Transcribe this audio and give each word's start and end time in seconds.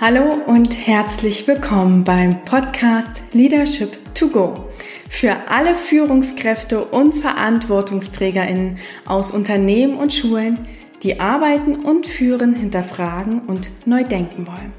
Hallo 0.00 0.34
und 0.46 0.86
herzlich 0.86 1.48
willkommen 1.48 2.04
beim 2.04 2.44
Podcast 2.44 3.20
Leadership 3.32 3.98
to 4.14 4.28
Go 4.28 4.68
für 5.10 5.36
alle 5.48 5.74
Führungskräfte 5.74 6.84
und 6.84 7.16
Verantwortungsträgerinnen 7.16 8.78
aus 9.06 9.32
Unternehmen 9.32 9.96
und 9.96 10.14
Schulen, 10.14 10.60
die 11.02 11.18
arbeiten 11.18 11.74
und 11.74 12.06
führen, 12.06 12.54
hinterfragen 12.54 13.40
und 13.48 13.70
neu 13.86 14.04
denken 14.04 14.46
wollen. 14.46 14.72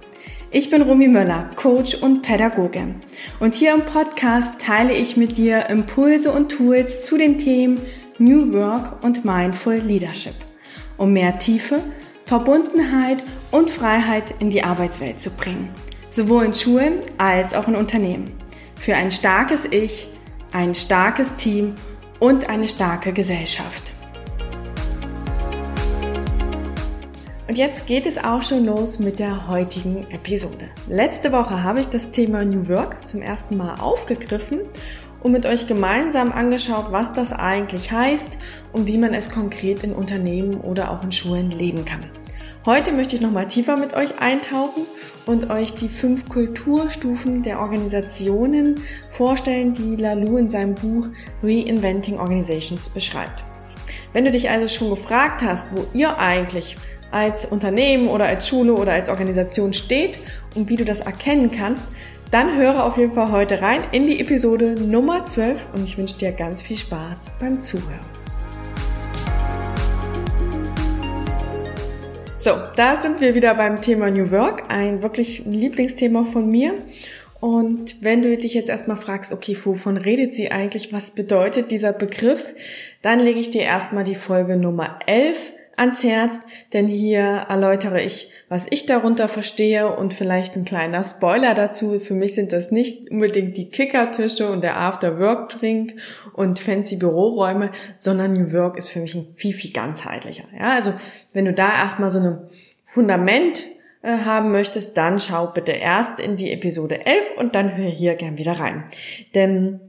Ich 0.52 0.70
bin 0.70 0.84
Romy 0.84 1.10
Möller, 1.10 1.50
Coach 1.58 1.96
und 1.96 2.22
Pädagoge. 2.22 2.96
Und 3.42 3.56
hier 3.56 3.74
im 3.74 3.82
Podcast 3.82 4.62
teile 4.62 4.94
ich 4.94 5.18
mit 5.18 5.36
dir 5.36 5.70
Impulse 5.70 6.32
und 6.32 6.50
Tools 6.50 7.04
zu 7.04 7.18
den 7.18 7.38
Themen 7.38 7.82
New 8.20 8.54
Work 8.54 9.04
und 9.04 9.26
Mindful 9.26 9.80
Leadership, 9.80 10.36
um 10.96 11.12
mehr 11.12 11.38
Tiefe, 11.38 11.82
Verbundenheit 12.30 13.24
und 13.50 13.72
Freiheit 13.72 14.36
in 14.38 14.52
die 14.52 14.64
Arbeitswelt 14.64 15.20
zu 15.20 15.32
bringen, 15.32 15.74
sowohl 16.12 16.46
in 16.46 16.54
Schulen 16.54 17.00
als 17.18 17.56
auch 17.56 17.68
in 17.68 17.76
Unternehmen. 17.76 18.32
Für 18.76 18.94
ein 18.94 19.10
starkes 19.10 19.66
Ich, 19.66 20.08
ein 20.52 20.76
starkes 20.76 21.38
Team 21.38 21.74
und 22.20 22.48
eine 22.48 22.68
starke 22.68 23.14
Gesellschaft. 23.14 23.94
Und 27.48 27.58
jetzt 27.58 27.88
geht 27.88 28.06
es 28.06 28.20
auch 28.20 28.44
schon 28.44 28.64
los 28.64 29.00
mit 29.00 29.18
der 29.18 29.48
heutigen 29.48 30.06
Episode. 30.12 30.70
Letzte 30.88 31.32
Woche 31.32 31.64
habe 31.64 31.80
ich 31.80 31.88
das 31.88 32.12
Thema 32.12 32.46
New 32.46 32.68
Work 32.68 33.08
zum 33.08 33.24
ersten 33.24 33.58
Mal 33.58 33.80
aufgegriffen 33.80 34.60
und 35.22 35.32
mit 35.32 35.46
euch 35.46 35.68
gemeinsam 35.68 36.32
angeschaut, 36.32 36.92
was 36.92 37.14
das 37.14 37.34
eigentlich 37.34 37.92
heißt 37.92 38.38
und 38.72 38.88
wie 38.88 38.98
man 38.98 39.14
es 39.14 39.30
konkret 39.30 39.84
in 39.84 39.94
Unternehmen 39.94 40.62
oder 40.62 40.92
auch 40.92 41.04
in 41.04 41.12
Schulen 41.12 41.52
leben 41.52 41.86
kann. 41.86 42.06
Heute 42.70 42.92
möchte 42.92 43.16
ich 43.16 43.22
nochmal 43.22 43.48
tiefer 43.48 43.78
mit 43.78 43.96
euch 43.96 44.20
eintauchen 44.20 44.84
und 45.26 45.50
euch 45.50 45.74
die 45.74 45.90
fünf 45.90 46.30
Kulturstufen 46.30 47.42
der 47.42 47.62
Organisationen 47.62 48.80
vorstellen, 49.10 49.74
die 49.74 49.96
Lalou 49.96 50.38
in 50.38 50.50
seinem 50.50 50.76
Buch 50.76 51.08
Reinventing 51.42 52.20
Organizations 52.20 52.92
beschreibt. 52.92 53.44
Wenn 54.14 54.26
du 54.26 54.30
dich 54.30 54.52
also 54.52 54.68
schon 54.68 54.92
gefragt 54.92 55.42
hast, 55.42 55.66
wo 55.72 55.88
ihr 55.96 56.20
eigentlich 56.20 56.78
als 57.10 57.48
Unternehmen 57.48 58.08
oder 58.08 58.26
als 58.26 58.48
Schule 58.48 58.76
oder 58.76 58.94
als 58.94 59.10
Organisation 59.10 59.74
steht 59.74 60.20
und 60.54 60.70
wie 60.70 60.76
du 60.76 60.86
das 60.86 61.02
erkennen 61.02 61.50
kannst, 61.50 61.82
dann 62.30 62.56
höre 62.56 62.86
auf 62.86 62.98
jeden 62.98 63.14
Fall 63.14 63.32
heute 63.32 63.64
rein 63.64 63.82
in 63.92 64.06
die 64.06 64.20
Episode 64.20 64.76
Nummer 64.80 65.26
12 65.26 65.60
und 65.74 65.86
ich 65.86 65.98
wünsche 65.98 66.20
dir 66.20 66.34
ganz 66.34 66.62
viel 66.62 66.78
Spaß 66.78 67.32
beim 67.40 67.60
Zuhören. 67.60 68.19
So, 72.42 72.52
da 72.78 72.96
sind 72.96 73.20
wir 73.20 73.36
wieder 73.36 73.54
beim 73.56 73.82
Thema 73.82 74.10
New 74.10 74.32
Work, 74.32 74.64
ein 74.70 75.02
wirklich 75.02 75.44
Lieblingsthema 75.46 76.24
von 76.24 76.50
mir. 76.50 76.74
Und 77.42 78.02
wenn 78.02 78.22
du 78.22 78.38
dich 78.38 78.54
jetzt 78.54 78.70
erstmal 78.70 78.96
fragst, 78.96 79.34
okay, 79.34 79.58
wovon 79.62 79.98
redet 79.98 80.34
sie 80.34 80.50
eigentlich? 80.50 80.94
Was 80.94 81.12
bedeutet 81.12 81.70
dieser 81.70 81.92
Begriff? 81.92 82.56
Dann 83.02 83.20
lege 83.20 83.42
ich 83.42 83.52
dir 83.52 83.64
erstmal 83.64 84.06
die 84.06 84.16
Folge 84.16 84.56
Nummer 84.56 85.00
11 85.06 85.52
ans 85.80 86.04
Herz, 86.04 86.42
denn 86.74 86.88
hier 86.88 87.46
erläutere 87.50 88.02
ich, 88.02 88.32
was 88.50 88.68
ich 88.70 88.86
darunter 88.86 89.28
verstehe 89.28 89.96
und 89.96 90.14
vielleicht 90.14 90.56
ein 90.56 90.66
kleiner 90.66 91.04
Spoiler 91.04 91.54
dazu. 91.54 92.00
Für 92.00 92.14
mich 92.14 92.36
sind 92.36 92.52
das 92.52 92.72
nicht 92.72 93.10
unbedingt 93.10 93.58
die 93.58 93.70
Kickertische 93.70 94.52
und 94.52 94.64
der 94.64 94.78
After-Work-Drink 94.78 95.96
und 96.34 96.60
fancy 96.60 96.98
Büroräume, 96.98 97.72
sondern 97.98 98.34
New 98.34 98.52
Work 98.52 98.78
ist 98.78 98.90
für 98.90 99.00
mich 99.00 99.16
ein 99.16 99.28
viel, 99.36 99.54
viel 99.54 99.72
ganzheitlicher. 99.72 100.46
Ja, 100.58 100.74
also 100.74 100.94
wenn 101.34 101.46
du 101.46 101.54
da 101.54 101.72
erstmal 101.72 102.10
so 102.10 102.20
ein 102.20 102.38
Fundament 102.86 103.64
äh, 104.02 104.18
haben 104.20 104.52
möchtest, 104.52 104.98
dann 104.98 105.20
schau 105.20 105.48
bitte 105.48 105.72
erst 105.72 106.20
in 106.20 106.36
die 106.36 106.52
Episode 106.52 107.06
11 107.06 107.32
und 107.38 107.56
dann 107.56 107.76
hör 107.76 107.90
hier 107.90 108.16
gern 108.16 108.38
wieder 108.38 108.54
rein. 108.54 108.84
Denn 109.36 109.80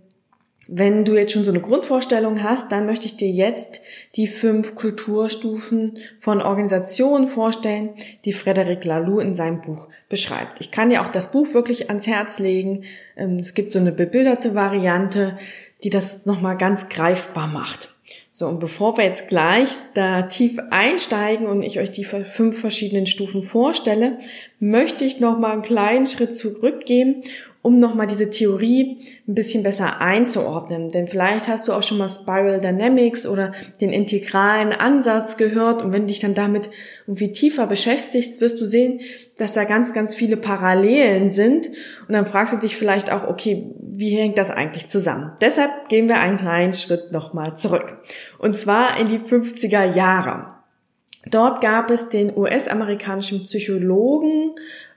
wenn 0.73 1.05
du 1.05 1.17
jetzt 1.17 1.33
schon 1.33 1.43
so 1.43 1.51
eine 1.51 1.61
Grundvorstellung 1.61 2.45
hast, 2.45 2.71
dann 2.71 2.87
möchte 2.87 3.07
ich 3.07 3.17
dir 3.17 3.29
jetzt 3.29 3.83
die 4.15 4.29
fünf 4.29 4.77
Kulturstufen 4.77 5.99
von 6.21 6.41
Organisationen 6.41 7.27
vorstellen, 7.27 7.91
die 8.25 8.33
Frederic 8.33 8.85
Laloux 8.85 9.19
in 9.19 9.35
seinem 9.35 9.61
Buch 9.61 9.89
beschreibt. 10.09 10.61
Ich 10.61 10.71
kann 10.71 10.91
dir 10.91 11.03
auch 11.03 11.11
das 11.11 11.33
Buch 11.33 11.53
wirklich 11.55 11.89
ans 11.89 12.07
Herz 12.07 12.39
legen. 12.39 12.85
Ähm, 13.17 13.37
es 13.37 13.55
gibt 13.55 13.73
so 13.73 13.81
eine 13.81 13.91
bebilderte 13.91 14.55
Variante, 14.55 15.37
die 15.83 15.91
das 15.91 16.25
nochmal 16.25 16.57
ganz 16.57 16.89
greifbar 16.89 17.49
macht. 17.49 17.93
So, 18.31 18.47
und 18.47 18.61
bevor 18.61 18.97
wir 18.97 19.05
jetzt 19.05 19.27
gleich 19.27 19.71
da 19.95 20.23
tief 20.23 20.59
einsteigen 20.71 21.47
und 21.47 21.63
ich 21.63 21.81
euch 21.81 21.91
die 21.91 22.05
fünf 22.05 22.61
verschiedenen 22.61 23.07
Stufen 23.07 23.43
vorstelle, 23.43 24.19
möchte 24.61 25.05
ich 25.05 25.21
nochmal 25.21 25.53
einen 25.53 25.63
kleinen 25.63 26.07
Schritt 26.07 26.35
zurückgehen 26.37 27.25
um 27.63 27.77
nochmal 27.77 28.07
diese 28.07 28.31
Theorie 28.31 29.01
ein 29.29 29.35
bisschen 29.35 29.63
besser 29.63 30.01
einzuordnen. 30.01 30.89
Denn 30.89 31.07
vielleicht 31.07 31.47
hast 31.47 31.69
du 31.69 31.73
auch 31.75 31.83
schon 31.83 31.99
mal 31.99 32.09
Spiral 32.09 32.61
Dynamics 32.61 33.27
oder 33.27 33.53
den 33.81 33.93
integralen 33.93 34.73
Ansatz 34.73 35.37
gehört 35.37 35.83
und 35.83 35.93
wenn 35.93 36.03
du 36.03 36.09
dich 36.09 36.21
dann 36.21 36.35
damit 36.35 36.71
irgendwie 37.07 37.33
tiefer 37.33 37.67
beschäftigst, 37.67 38.41
wirst 38.41 38.61
du 38.61 38.65
sehen, 38.65 39.01
dass 39.37 39.53
da 39.53 39.65
ganz, 39.65 39.93
ganz 39.93 40.15
viele 40.15 40.39
Parallelen 40.39 41.31
sind 41.31 41.69
und 42.09 42.15
dann 42.15 42.27
fragst 42.27 42.55
du 42.55 42.57
dich 42.57 42.77
vielleicht 42.77 43.13
auch, 43.13 43.29
okay, 43.29 43.67
wie 43.81 44.17
hängt 44.17 44.39
das 44.39 44.51
eigentlich 44.51 44.89
zusammen? 44.89 45.33
Deshalb 45.43 45.89
gehen 45.89 46.09
wir 46.09 46.19
einen 46.19 46.39
kleinen 46.39 46.73
Schritt 46.73 47.13
nochmal 47.13 47.57
zurück. 47.57 47.99
Und 48.39 48.57
zwar 48.57 48.99
in 48.99 49.09
die 49.09 49.19
50er 49.19 49.95
Jahre. 49.95 50.61
Dort 51.27 51.61
gab 51.61 51.91
es 51.91 52.09
den 52.09 52.35
US-amerikanischen 52.35 53.43
Psychologen 53.43 54.53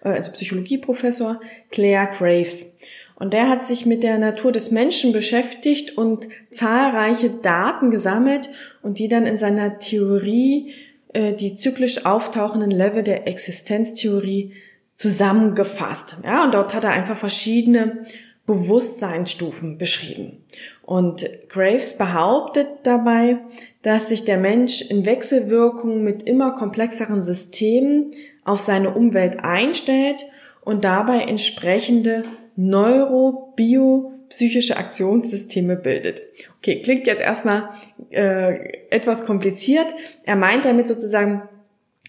also 0.10 0.32
Psychologieprofessor 0.32 1.40
Claire 1.72 2.10
Graves. 2.18 2.76
Und 3.16 3.34
der 3.34 3.48
hat 3.48 3.66
sich 3.66 3.86
mit 3.86 4.04
der 4.04 4.18
Natur 4.18 4.52
des 4.52 4.72
Menschen 4.72 5.14
beschäftigt 5.14 5.98
und 5.98 6.28
zahlreiche 6.52 7.30
Daten 7.30 7.92
gesammelt 7.92 8.50
und 8.82 9.00
die 9.00 9.08
dann 9.08 9.26
in 9.26 9.38
seiner 9.38 9.80
Theorie, 9.80 10.74
äh, 11.14 11.34
die 11.34 11.54
zyklisch 11.54 12.06
auftauchenden 12.06 12.72
Level 12.72 13.04
der 13.04 13.28
Existenztheorie 13.28 14.54
zusammengefasst. 14.96 16.18
Ja, 16.24 16.44
und 16.44 16.54
dort 16.54 16.74
hat 16.74 16.84
er 16.84 16.92
einfach 16.92 17.18
verschiedene 17.18 18.04
Bewusstseinsstufen 18.46 19.78
beschrieben. 19.78 20.44
Und 20.86 21.28
Graves 21.50 21.98
behauptet 21.98 22.68
dabei, 22.84 23.40
dass 23.84 24.10
sich 24.10 24.26
der 24.26 24.38
Mensch 24.38 24.82
in 24.82 25.06
Wechselwirkung 25.06 26.04
mit 26.04 26.24
immer 26.24 26.56
komplexeren 26.56 27.24
Systemen 27.24 28.12
auf 28.44 28.60
seine 28.60 28.94
Umwelt 28.94 29.40
einstellt 29.40 30.26
und 30.62 30.84
dabei 30.84 31.22
entsprechende 31.22 32.26
neurobiopsychische 32.56 34.78
Aktionssysteme 34.78 35.78
bildet. 35.78 36.22
Okay, 36.58 36.82
klingt 36.82 37.08
jetzt 37.08 37.22
erstmal 37.22 37.70
äh, 38.12 38.90
etwas 38.90 39.26
kompliziert. 39.26 39.88
Er 40.26 40.36
meint 40.36 40.66
damit 40.66 40.88
sozusagen, 40.88 41.44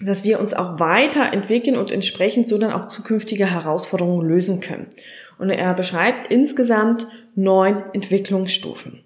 dass 0.01 0.25
wir 0.25 0.41
uns 0.41 0.53
auch 0.53 0.81
weiterentwickeln 0.81 1.77
und 1.77 1.93
entsprechend 1.93 2.49
so 2.49 2.59
dann 2.59 2.73
auch 2.73 2.89
zukünftige 2.89 3.53
Herausforderungen 3.53 4.29
lösen 4.29 4.59
können. 4.59 4.89
Und 5.39 5.51
er 5.51 5.75
beschreibt 5.75 6.33
insgesamt 6.33 7.07
neun 7.35 7.83
Entwicklungsstufen. 7.93 9.05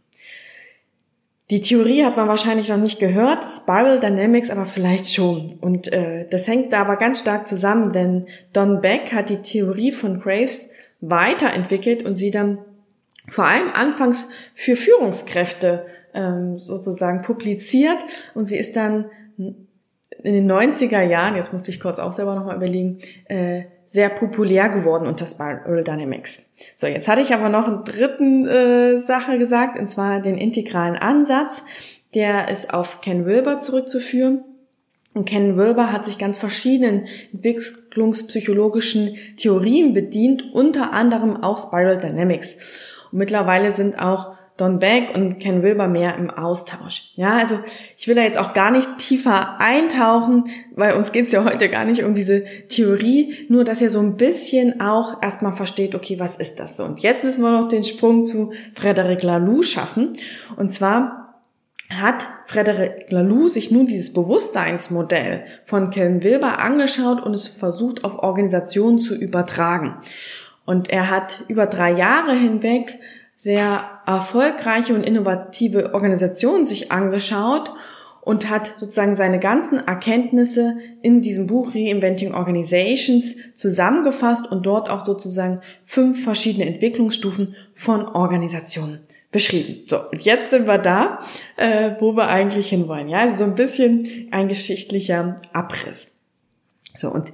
Die 1.50 1.62
Theorie 1.62 2.05
hat 2.05 2.16
man 2.16 2.28
wahrscheinlich 2.28 2.69
noch 2.69 2.77
nicht 2.77 3.00
gehört, 3.00 3.43
Spiral 3.43 3.99
Dynamics 3.99 4.50
aber 4.50 4.67
vielleicht 4.67 5.12
schon. 5.12 5.59
Und 5.61 5.91
äh, 5.91 6.28
das 6.28 6.47
hängt 6.47 6.75
da 6.75 6.83
aber 6.83 6.97
ganz 6.97 7.21
stark 7.21 7.47
zusammen, 7.47 7.93
denn 7.93 8.27
Don 8.53 8.83
Beck 8.83 9.12
hat 9.15 9.31
die 9.31 9.41
Theorie 9.41 9.93
von 9.93 10.21
Graves 10.21 10.69
weiterentwickelt 11.00 12.03
und 12.03 12.17
sie 12.17 12.31
dann 12.31 12.59
vor 13.28 13.47
allem 13.47 13.71
anfangs 13.72 14.28
für 14.55 14.77
Führungskräfte 14.77 15.87
ähm, 16.12 16.56
sozusagen 16.56 17.22
publiziert 17.22 17.99
und 18.35 18.44
sie 18.44 18.58
ist 18.58 18.76
dann 18.76 19.06
in 19.37 20.35
den 20.35 20.50
90er 20.50 21.03
Jahren, 21.03 21.37
jetzt 21.37 21.53
musste 21.53 21.70
ich 21.70 21.81
kurz 21.81 21.99
auch 21.99 22.12
selber 22.12 22.35
nochmal 22.35 22.56
überlegen, 22.56 22.99
äh, 23.26 23.64
sehr 23.88 24.11
populär 24.11 24.69
geworden 24.69 25.06
unter 25.06 25.26
Spiral 25.26 25.82
Dynamics. 25.82 26.46
So, 26.76 26.87
jetzt 26.87 27.08
hatte 27.08 27.23
ich 27.23 27.32
aber 27.32 27.49
noch 27.49 27.67
einen 27.67 27.85
dritten 27.85 28.46
äh, 28.46 28.99
Sache 28.99 29.38
gesagt, 29.38 29.79
und 29.79 29.88
zwar 29.88 30.20
den 30.20 30.35
integralen 30.35 30.96
Ansatz. 30.96 31.64
Der 32.14 32.49
ist 32.49 32.73
auf 32.73 33.00
Ken 33.00 33.25
Wilber 33.25 33.58
zurückzuführen. 33.58 34.44
Und 35.14 35.25
Ken 35.25 35.56
Wilber 35.56 35.90
hat 35.90 36.05
sich 36.05 36.19
ganz 36.19 36.37
verschiedenen 36.37 37.06
entwicklungspsychologischen 37.32 39.17
Theorien 39.37 39.94
bedient, 39.94 40.44
unter 40.52 40.93
anderem 40.93 41.43
auch 41.43 41.61
Spiral 41.61 41.99
Dynamics. 41.99 42.56
Und 43.11 43.19
mittlerweile 43.19 43.73
sind 43.73 43.99
auch 43.99 44.38
Don 44.58 44.81
Beck 44.81 45.14
und 45.14 45.38
Ken 45.38 45.62
Wilber 45.62 45.87
mehr 45.87 46.16
im 46.16 46.31
Austausch. 46.31 47.12
Ja, 47.14 47.37
also 47.37 47.60
ich 47.96 48.08
will 48.08 48.16
da 48.16 48.22
jetzt 48.22 48.38
auch 48.38 48.52
gar 48.55 48.72
nicht 48.72 48.99
tiefer 48.99 49.60
eintauchen, 49.60 50.44
weil 50.75 50.94
uns 50.94 51.12
geht's 51.12 51.31
ja 51.31 51.44
heute 51.44 51.69
gar 51.69 51.84
nicht 51.84 52.02
um 52.02 52.12
diese 52.12 52.44
Theorie, 52.69 53.46
nur 53.49 53.62
dass 53.62 53.81
ihr 53.81 53.88
so 53.88 54.00
ein 54.00 54.16
bisschen 54.16 54.81
auch 54.81 55.22
erstmal 55.22 55.52
versteht, 55.52 55.94
okay, 55.94 56.19
was 56.19 56.37
ist 56.37 56.58
das 56.58 56.76
so? 56.76 56.84
Und 56.84 56.99
jetzt 57.00 57.22
müssen 57.22 57.40
wir 57.40 57.52
noch 57.52 57.69
den 57.69 57.84
Sprung 57.84 58.25
zu 58.25 58.52
Frederic 58.75 59.22
Laloux 59.22 59.62
schaffen. 59.62 60.12
Und 60.56 60.72
zwar 60.72 61.37
hat 61.94 62.26
Frederic 62.46 63.12
Laloux 63.12 63.49
sich 63.49 63.70
nun 63.70 63.87
dieses 63.87 64.12
Bewusstseinsmodell 64.12 65.44
von 65.66 65.90
Kevin 65.90 66.25
Wilber 66.25 66.58
angeschaut 66.58 67.22
und 67.22 67.32
es 67.32 67.46
versucht 67.46 68.02
auf 68.02 68.19
Organisationen 68.25 68.99
zu 68.99 69.14
übertragen. 69.14 69.99
Und 70.66 70.90
er 70.90 71.10
hat 71.10 71.44
über 71.46 71.66
drei 71.66 71.93
Jahre 71.93 72.34
hinweg 72.34 72.99
sehr 73.37 73.98
erfolgreiche 74.08 74.94
und 74.94 75.05
innovative 75.05 75.93
Organisationen 75.94 76.66
sich 76.66 76.90
angeschaut 76.90 77.72
und 78.22 78.49
hat 78.49 78.75
sozusagen 78.76 79.16
seine 79.16 79.38
ganzen 79.38 79.87
Erkenntnisse 79.87 80.78
in 81.02 81.20
diesem 81.20 81.46
Buch 81.46 81.75
Reinventing 81.75 82.34
Organizations 82.34 83.37
zusammengefasst 83.55 84.50
und 84.50 84.64
dort 84.64 84.88
auch 84.88 85.05
sozusagen 85.05 85.60
fünf 85.84 86.25
verschiedene 86.25 86.66
Entwicklungsstufen 86.66 87.55
von 87.75 88.06
Organisationen 88.06 89.00
beschrieben. 89.31 89.84
So, 89.87 90.00
und 90.10 90.22
jetzt 90.22 90.50
sind 90.50 90.66
wir 90.66 90.78
da, 90.78 91.20
äh, 91.56 91.93
wo 92.00 92.16
wir 92.16 92.28
eigentlich 92.28 92.70
hinwollen. 92.70 93.08
Ja, 93.08 93.19
also 93.19 93.37
so 93.37 93.44
ein 93.44 93.55
bisschen 93.55 94.28
ein 94.31 94.49
geschichtlicher 94.49 95.37
Abriss. 95.52 96.08
So, 96.96 97.10
und 97.10 97.32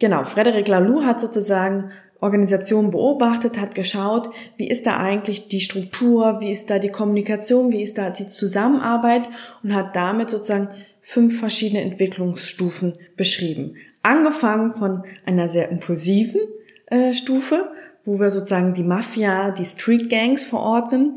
genau, 0.00 0.24
Frederic 0.24 0.66
Laloux 0.66 1.04
hat 1.04 1.20
sozusagen 1.20 1.92
Organisation 2.20 2.90
beobachtet, 2.90 3.58
hat 3.58 3.74
geschaut, 3.74 4.30
wie 4.56 4.68
ist 4.68 4.86
da 4.86 4.98
eigentlich 4.98 5.48
die 5.48 5.60
Struktur, 5.60 6.40
wie 6.40 6.52
ist 6.52 6.70
da 6.70 6.78
die 6.78 6.90
Kommunikation, 6.90 7.72
wie 7.72 7.82
ist 7.82 7.98
da 7.98 8.10
die 8.10 8.26
Zusammenarbeit 8.26 9.28
und 9.62 9.74
hat 9.74 9.96
damit 9.96 10.30
sozusagen 10.30 10.68
fünf 11.00 11.38
verschiedene 11.38 11.82
Entwicklungsstufen 11.82 12.92
beschrieben. 13.16 13.76
Angefangen 14.02 14.74
von 14.74 15.04
einer 15.24 15.48
sehr 15.48 15.70
impulsiven 15.70 16.40
äh, 16.86 17.12
Stufe, 17.14 17.70
wo 18.04 18.18
wir 18.18 18.30
sozusagen 18.30 18.74
die 18.74 18.82
Mafia, 18.82 19.50
die 19.50 19.64
Street 19.64 20.10
Gangs 20.10 20.44
verordnen, 20.44 21.14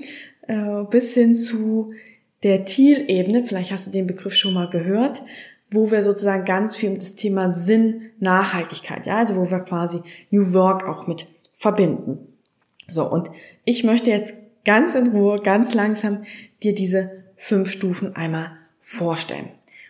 äh, 0.48 0.84
bis 0.90 1.14
hin 1.14 1.34
zu 1.34 1.94
der 2.44 2.66
Thiel-Ebene, 2.66 3.44
vielleicht 3.46 3.72
hast 3.72 3.88
du 3.88 3.92
den 3.92 4.08
Begriff 4.08 4.36
schon 4.36 4.54
mal 4.54 4.70
gehört, 4.70 5.24
wo 5.72 5.92
wir 5.92 6.04
sozusagen 6.04 6.46
ganz 6.46 6.76
viel 6.76 6.92
mit 6.92 7.02
das 7.02 7.16
Thema 7.16 7.52
Sinn, 7.52 8.12
Nachhaltigkeit, 8.24 9.06
ja, 9.06 9.18
also 9.18 9.36
wo 9.36 9.50
wir 9.52 9.60
quasi 9.60 10.02
New 10.32 10.54
Work 10.54 10.88
auch 10.88 11.06
mit 11.06 11.28
verbinden. 11.56 12.18
So, 12.88 13.10
und 13.10 13.30
ich 13.66 13.84
möchte 13.84 14.10
jetzt 14.10 14.34
ganz 14.66 14.96
in 14.96 15.08
Ruhe, 15.08 15.40
ganz 15.40 15.74
langsam 15.74 16.24
dir 16.64 16.74
diese 16.74 17.24
fünf 17.36 17.72
Stufen 17.72 18.16
einmal 18.16 18.52
vorstellen. 18.80 19.50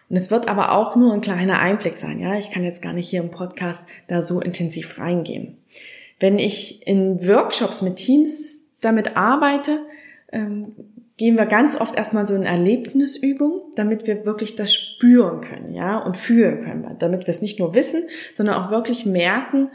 Und 0.09 0.17
es 0.17 0.29
wird 0.29 0.47
aber 0.47 0.73
auch 0.73 0.95
nur 0.95 1.13
ein 1.13 1.21
kleiner 1.21 1.59
Einblick 1.59 1.95
sein, 1.95 2.19
ja. 2.19 2.35
Ich 2.35 2.51
kann 2.51 2.63
jetzt 2.63 2.81
gar 2.81 2.93
nicht 2.93 3.09
hier 3.09 3.21
im 3.21 3.31
Podcast 3.31 3.85
da 4.07 4.21
so 4.21 4.41
intensiv 4.41 4.99
reingehen. 4.99 5.57
Wenn 6.19 6.37
ich 6.37 6.85
in 6.87 7.27
Workshops 7.27 7.81
mit 7.81 7.95
Teams 7.95 8.59
damit 8.81 9.17
arbeite, 9.17 9.79
ähm, 10.31 10.73
gehen 11.17 11.37
wir 11.37 11.45
ganz 11.45 11.75
oft 11.79 11.95
erstmal 11.95 12.25
so 12.25 12.33
in 12.33 12.43
Erlebnisübung, 12.43 13.71
damit 13.75 14.07
wir 14.07 14.25
wirklich 14.25 14.55
das 14.55 14.73
spüren 14.73 15.41
können, 15.41 15.73
ja, 15.73 15.99
und 15.99 16.17
fühlen 16.17 16.63
können, 16.63 16.95
damit 16.99 17.21
wir 17.21 17.33
es 17.33 17.41
nicht 17.41 17.59
nur 17.59 17.75
wissen, 17.75 18.03
sondern 18.33 18.55
auch 18.55 18.71
wirklich 18.71 19.05
merken, 19.05 19.69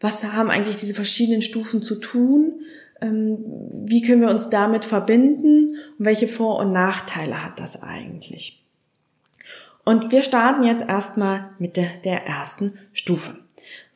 was 0.00 0.24
haben 0.24 0.50
eigentlich 0.50 0.76
diese 0.76 0.94
verschiedenen 0.94 1.42
Stufen 1.42 1.82
zu 1.82 1.96
tun, 1.96 2.60
ähm, 3.00 3.38
wie 3.72 4.02
können 4.02 4.20
wir 4.20 4.30
uns 4.30 4.50
damit 4.50 4.84
verbinden 4.84 5.76
und 5.98 6.04
welche 6.04 6.28
Vor- 6.28 6.60
und 6.60 6.72
Nachteile 6.72 7.44
hat 7.44 7.58
das 7.58 7.82
eigentlich. 7.82 8.64
Und 9.84 10.12
wir 10.12 10.22
starten 10.22 10.64
jetzt 10.64 10.86
erstmal 10.86 11.50
mit 11.58 11.76
der, 11.76 11.88
der 12.04 12.26
ersten 12.26 12.74
Stufe. 12.92 13.38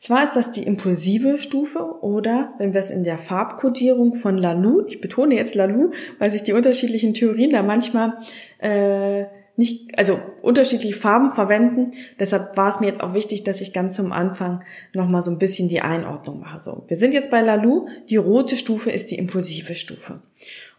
Zwar 0.03 0.25
ist 0.25 0.35
das 0.35 0.51
die 0.51 0.63
impulsive 0.63 1.39
Stufe 1.39 1.79
oder 2.01 2.55
wenn 2.57 2.73
wir 2.73 2.81
es 2.81 2.89
in 2.89 3.05
der 3.05 3.17
Farbkodierung 3.17 4.13
von 4.13 4.37
Lalou, 4.37 4.83
ich 4.85 4.99
betone 4.99 5.35
jetzt 5.35 5.55
Lalou, 5.55 5.91
weil 6.19 6.29
sich 6.29 6.43
die 6.43 6.51
unterschiedlichen 6.51 7.13
Theorien 7.13 7.51
da 7.51 7.63
manchmal 7.63 8.17
äh, 8.59 9.27
nicht, 9.55 9.97
also 9.97 10.19
unterschiedliche 10.41 10.99
Farben 10.99 11.31
verwenden. 11.31 11.91
Deshalb 12.19 12.57
war 12.57 12.67
es 12.67 12.81
mir 12.81 12.87
jetzt 12.87 12.99
auch 12.99 13.13
wichtig, 13.13 13.45
dass 13.45 13.61
ich 13.61 13.71
ganz 13.71 13.95
zum 13.95 14.11
Anfang 14.11 14.65
nochmal 14.91 15.21
so 15.21 15.31
ein 15.31 15.39
bisschen 15.39 15.69
die 15.69 15.79
Einordnung 15.79 16.41
mache. 16.41 16.59
So, 16.59 16.83
wir 16.89 16.97
sind 16.97 17.13
jetzt 17.13 17.31
bei 17.31 17.39
Lalou. 17.39 17.87
Die 18.09 18.17
rote 18.17 18.57
Stufe 18.57 18.91
ist 18.91 19.09
die 19.09 19.17
impulsive 19.17 19.73
Stufe. 19.73 20.21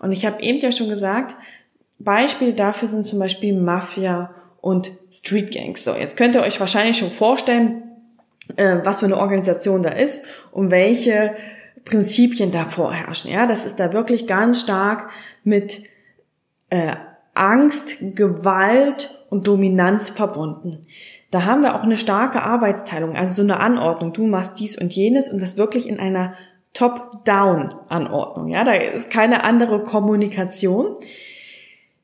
Und 0.01 0.13
ich 0.13 0.27
habe 0.27 0.43
eben 0.43 0.59
ja 0.59 0.71
schon 0.71 0.91
gesagt, 0.91 1.35
Beispiele 1.99 2.53
dafür 2.53 2.89
sind 2.89 3.07
zum 3.07 3.21
Beispiel 3.21 3.59
Mafia 3.59 4.35
und 4.61 4.93
Street 5.11 5.51
Gangs. 5.51 5.83
So, 5.83 5.95
jetzt 5.95 6.19
könnt 6.19 6.35
ihr 6.35 6.43
euch 6.43 6.61
wahrscheinlich 6.61 6.99
schon 6.99 7.11
vorstellen, 7.11 7.84
äh, 8.57 8.79
was 8.85 9.01
für 9.01 9.07
eine 9.07 9.19
Organisation 9.19 9.83
da 9.83 9.91
ist 9.91 10.23
und 10.53 10.71
welche 10.71 11.35
Prinzipien 11.85 12.51
da 12.51 12.65
vorherrschen. 12.65 13.31
Ja, 13.31 13.47
das 13.47 13.65
ist 13.65 13.79
da 13.81 13.93
wirklich 13.93 14.27
ganz 14.27 14.61
stark 14.61 15.11
mit 15.43 15.83
äh, 16.71 16.95
Angst, 17.35 17.97
Gewalt 18.15 19.11
und 19.29 19.47
Dominanz 19.47 20.11
verbunden. 20.11 20.81
Da 21.31 21.45
haben 21.45 21.63
wir 21.63 21.75
auch 21.75 21.83
eine 21.83 21.97
starke 21.97 22.43
Arbeitsteilung, 22.43 23.17
also 23.17 23.35
so 23.35 23.43
eine 23.43 23.59
Anordnung. 23.59 24.13
Du 24.13 24.27
machst 24.27 24.61
dies 24.61 24.79
und 24.79 24.93
jenes 24.93 25.29
und 25.29 25.41
das 25.41 25.57
wirklich 25.57 25.89
in 25.89 25.99
einer 25.99 26.35
Top-Down-Anordnung. 26.75 28.49
Ja, 28.49 28.65
da 28.65 28.73
ist 28.73 29.11
keine 29.11 29.45
andere 29.45 29.85
Kommunikation. 29.85 30.97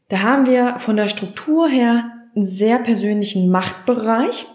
Da 0.09 0.23
haben 0.23 0.47
wir 0.47 0.77
von 0.79 0.97
der 0.97 1.09
Struktur 1.09 1.69
her 1.69 2.11
einen 2.35 2.45
sehr 2.45 2.79
persönlichen 2.81 3.51
Machtbereich 3.51 4.47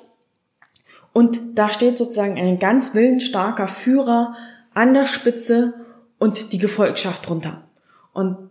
und 1.16 1.58
da 1.58 1.70
steht 1.70 1.98
sozusagen 1.98 2.38
ein 2.38 2.60
ganz 2.60 2.94
willensstarker 2.94 3.70
Führer 3.70 4.36
an 4.74 4.94
der 4.94 5.06
Spitze 5.06 5.74
und 6.20 6.52
die 6.52 6.58
Gefolgschaft 6.58 7.30
drunter. 7.30 7.64
Und 8.12 8.50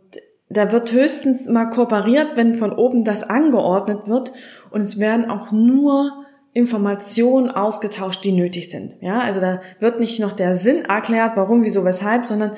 da 0.48 0.72
wird 0.72 0.90
höchstens 0.90 1.46
mal 1.46 1.66
kooperiert, 1.66 2.36
wenn 2.36 2.54
von 2.54 2.72
oben 2.72 3.04
das 3.04 3.22
angeordnet 3.22 4.08
wird. 4.08 4.32
Und 4.70 4.80
es 4.80 4.98
werden 4.98 5.28
auch 5.28 5.52
nur 5.52 6.24
Informationen 6.54 7.50
ausgetauscht, 7.50 8.24
die 8.24 8.32
nötig 8.32 8.70
sind. 8.70 8.94
Ja, 9.02 9.20
also 9.20 9.40
da 9.40 9.60
wird 9.78 10.00
nicht 10.00 10.18
noch 10.18 10.32
der 10.32 10.54
Sinn 10.54 10.86
erklärt, 10.86 11.32
warum, 11.36 11.64
wieso, 11.64 11.84
weshalb, 11.84 12.24
sondern 12.24 12.56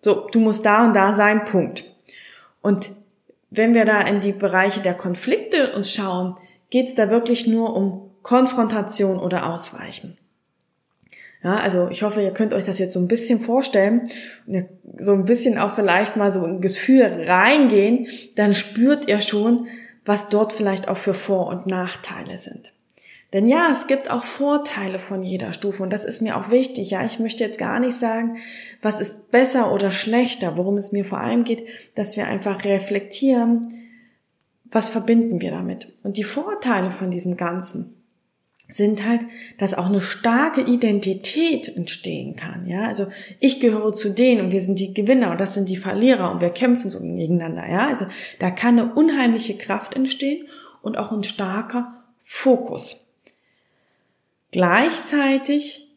so, 0.00 0.28
du 0.32 0.40
musst 0.40 0.64
da 0.64 0.86
und 0.86 0.96
da 0.96 1.12
sein, 1.12 1.44
Punkt. 1.44 1.84
Und 2.62 2.92
wenn 3.50 3.74
wir 3.74 3.84
da 3.84 4.00
in 4.00 4.20
die 4.20 4.32
Bereiche 4.32 4.80
der 4.80 4.94
Konflikte 4.94 5.74
uns 5.76 5.92
schauen, 5.92 6.36
geht 6.70 6.88
es 6.88 6.94
da 6.94 7.10
wirklich 7.10 7.46
nur 7.46 7.76
um 7.76 8.11
Konfrontation 8.22 9.18
oder 9.18 9.46
Ausweichen. 9.52 10.16
Ja, 11.42 11.56
also 11.56 11.88
ich 11.90 12.02
hoffe, 12.02 12.22
ihr 12.22 12.30
könnt 12.30 12.52
euch 12.52 12.64
das 12.64 12.78
jetzt 12.78 12.92
so 12.92 13.00
ein 13.00 13.08
bisschen 13.08 13.40
vorstellen 13.40 14.02
und 14.46 14.66
so 14.96 15.12
ein 15.12 15.24
bisschen 15.24 15.58
auch 15.58 15.74
vielleicht 15.74 16.16
mal 16.16 16.30
so 16.30 16.44
ein 16.44 16.60
Gefühl 16.60 17.02
reingehen, 17.02 18.06
dann 18.36 18.54
spürt 18.54 19.08
ihr 19.08 19.20
schon, 19.20 19.66
was 20.04 20.28
dort 20.28 20.52
vielleicht 20.52 20.88
auch 20.88 20.96
für 20.96 21.14
Vor- 21.14 21.48
und 21.48 21.66
Nachteile 21.66 22.38
sind. 22.38 22.72
Denn 23.32 23.46
ja, 23.46 23.70
es 23.72 23.86
gibt 23.86 24.10
auch 24.10 24.24
Vorteile 24.24 24.98
von 24.98 25.22
jeder 25.22 25.52
Stufe 25.52 25.82
und 25.82 25.90
das 25.90 26.04
ist 26.04 26.20
mir 26.20 26.36
auch 26.36 26.50
wichtig. 26.50 26.90
Ja, 26.90 27.04
ich 27.04 27.18
möchte 27.18 27.42
jetzt 27.42 27.58
gar 27.58 27.80
nicht 27.80 27.96
sagen, 27.96 28.36
was 28.82 29.00
ist 29.00 29.30
besser 29.30 29.72
oder 29.72 29.90
schlechter. 29.90 30.58
Worum 30.58 30.76
es 30.76 30.92
mir 30.92 31.04
vor 31.04 31.18
allem 31.18 31.44
geht, 31.44 31.66
dass 31.94 32.16
wir 32.16 32.26
einfach 32.26 32.64
reflektieren, 32.64 33.72
was 34.64 34.90
verbinden 34.90 35.40
wir 35.40 35.50
damit. 35.50 35.92
Und 36.02 36.18
die 36.18 36.24
Vorteile 36.24 36.90
von 36.90 37.10
diesem 37.10 37.38
Ganzen 37.38 38.01
sind 38.72 39.06
halt, 39.06 39.22
dass 39.58 39.74
auch 39.74 39.86
eine 39.86 40.00
starke 40.00 40.62
Identität 40.62 41.68
entstehen 41.68 42.36
kann. 42.36 42.66
Ja, 42.66 42.86
also 42.86 43.06
ich 43.38 43.60
gehöre 43.60 43.94
zu 43.94 44.10
denen 44.10 44.40
und 44.40 44.52
wir 44.52 44.62
sind 44.62 44.78
die 44.78 44.94
Gewinner 44.94 45.30
und 45.30 45.40
das 45.40 45.54
sind 45.54 45.68
die 45.68 45.76
Verlierer 45.76 46.30
und 46.30 46.40
wir 46.40 46.50
kämpfen 46.50 46.90
so 46.90 47.00
gegeneinander. 47.00 47.68
Ja, 47.68 47.88
also 47.88 48.06
da 48.38 48.50
kann 48.50 48.78
eine 48.78 48.94
unheimliche 48.94 49.56
Kraft 49.56 49.94
entstehen 49.94 50.46
und 50.80 50.96
auch 50.96 51.12
ein 51.12 51.24
starker 51.24 52.02
Fokus. 52.18 53.06
Gleichzeitig 54.50 55.88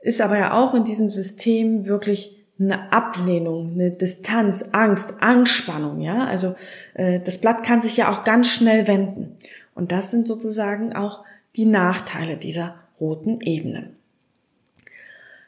ist 0.00 0.20
aber 0.20 0.38
ja 0.38 0.52
auch 0.52 0.74
in 0.74 0.84
diesem 0.84 1.10
System 1.10 1.86
wirklich 1.86 2.36
eine 2.58 2.92
Ablehnung, 2.92 3.72
eine 3.72 3.90
Distanz, 3.90 4.70
Angst, 4.72 5.14
Anspannung, 5.20 6.00
ja. 6.00 6.24
Also 6.26 6.54
äh, 6.94 7.20
das 7.20 7.38
Blatt 7.38 7.64
kann 7.64 7.82
sich 7.82 7.96
ja 7.96 8.10
auch 8.10 8.24
ganz 8.24 8.48
schnell 8.48 8.86
wenden. 8.86 9.36
Und 9.74 9.90
das 9.90 10.10
sind 10.10 10.28
sozusagen 10.28 10.94
auch 10.94 11.24
die 11.56 11.66
Nachteile 11.66 12.36
dieser 12.36 12.76
roten 13.00 13.40
Ebene. 13.40 13.90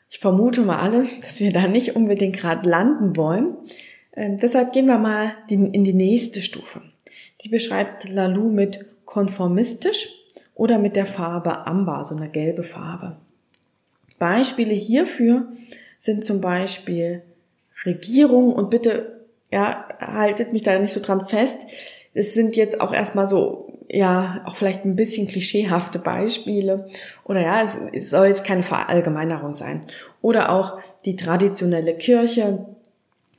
Ich 0.09 0.19
vermute 0.19 0.63
mal 0.63 0.79
alle, 0.79 1.07
dass 1.21 1.41
wir 1.41 1.53
da 1.53 1.67
nicht 1.67 1.97
unbedingt 1.97 2.37
gerade 2.37 2.69
landen 2.69 3.17
wollen. 3.17 3.57
Ähm, 4.15 4.37
deshalb 4.39 4.73
gehen 4.73 4.87
wir 4.87 4.99
mal 4.99 5.33
in 5.49 5.85
die 5.85 5.93
nächste 5.93 6.43
Stufe. 6.43 6.83
Die 7.43 7.49
beschreibt 7.49 8.09
Lalou 8.09 8.51
mit 8.51 8.87
konformistisch 9.05 10.09
oder 10.55 10.79
mit 10.79 10.97
der 10.97 11.07
Farbe 11.07 11.67
Amber, 11.67 12.05
so 12.05 12.17
eine 12.17 12.29
gelbe 12.29 12.63
Farbe. 12.63 13.17
Beispiele 14.19 14.75
hierfür 14.75 15.49
sind 15.99 16.25
zum 16.25 16.41
Beispiel 16.41 17.23
Regierung 17.85 18.53
und 18.55 18.71
bitte, 18.71 19.27
ja, 19.51 19.87
haltet 20.01 20.53
mich 20.53 20.63
da 20.63 20.79
nicht 20.79 20.93
so 20.93 21.01
dran 21.01 21.29
fest. 21.29 21.59
Es 22.15 22.33
sind 22.33 22.57
jetzt 22.57 22.81
auch 22.81 22.95
erstmal 22.95 23.27
so 23.27 23.65
ja 23.88 24.43
auch 24.45 24.57
vielleicht 24.57 24.85
ein 24.85 24.97
bisschen 24.97 25.26
klischeehafte 25.26 25.99
Beispiele 25.99 26.88
oder 27.25 27.40
ja, 27.40 27.62
es, 27.62 27.78
es 27.93 28.11
soll 28.11 28.26
jetzt 28.26 28.45
keine 28.45 28.62
Verallgemeinerung 28.62 29.55
sein. 29.55 29.81
Oder 30.23 30.50
auch 30.50 30.78
die 31.05 31.16
traditionelle 31.16 31.95
Kirche, 31.95 32.66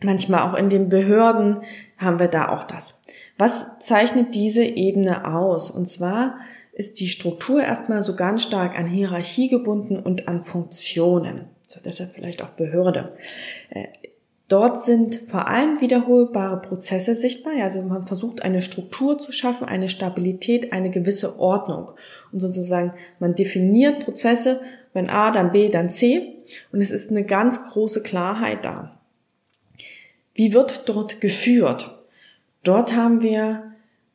Manchmal 0.02 0.48
auch 0.48 0.56
in 0.56 0.70
den 0.70 0.90
Behörden 0.90 1.64
haben 1.98 2.20
wir 2.20 2.28
da 2.28 2.50
auch 2.50 2.66
das. 2.66 3.02
Was 3.38 3.80
zeichnet 3.80 4.36
diese 4.36 4.64
Ebene 4.64 5.26
aus? 5.26 5.72
Und 5.72 5.88
zwar 5.88 6.38
ist 6.74 7.00
die 7.00 7.10
Struktur 7.10 7.64
erstmal 7.64 8.04
so 8.04 8.16
ganz 8.16 8.44
stark 8.44 8.78
an 8.78 8.86
Hierarchie 8.86 9.50
gebunden 9.50 9.98
und 9.98 10.28
an 10.28 10.44
Funktionen. 10.44 11.46
So 11.68 11.80
deshalb 11.84 12.14
vielleicht 12.14 12.44
auch 12.44 12.50
Behörde. 12.50 13.14
Dort 14.48 14.82
sind 14.82 15.24
vor 15.28 15.50
allem 15.50 15.82
wiederholbare 15.82 16.62
Prozesse 16.62 17.16
sichtbar. 17.16 17.54
Also 17.62 17.82
man 17.82 18.08
versucht 18.08 18.44
eine 18.44 18.62
Struktur 18.62 19.20
zu 19.20 19.34
schaffen, 19.34 19.68
eine 19.68 19.90
Stabilität, 19.90 20.72
eine 20.72 20.90
gewisse 20.90 21.38
Ordnung. 21.40 21.92
Und 22.32 22.40
sozusagen 22.40 22.94
man 23.20 23.36
definiert 23.36 24.00
Prozesse, 24.00 24.62
wenn 24.94 25.10
A, 25.10 25.32
dann 25.32 25.52
B, 25.52 25.70
dann 25.70 25.90
C. 25.90 26.36
Und 26.72 26.80
es 26.80 26.92
ist 26.92 27.12
eine 27.12 27.26
ganz 27.26 27.62
große 27.62 28.02
Klarheit 28.04 28.64
da. 28.64 28.98
Wie 30.34 30.54
wird 30.54 30.88
dort 30.88 31.20
geführt? 31.20 31.98
Dort 32.64 32.96
haben 32.96 33.22
wir 33.22 33.64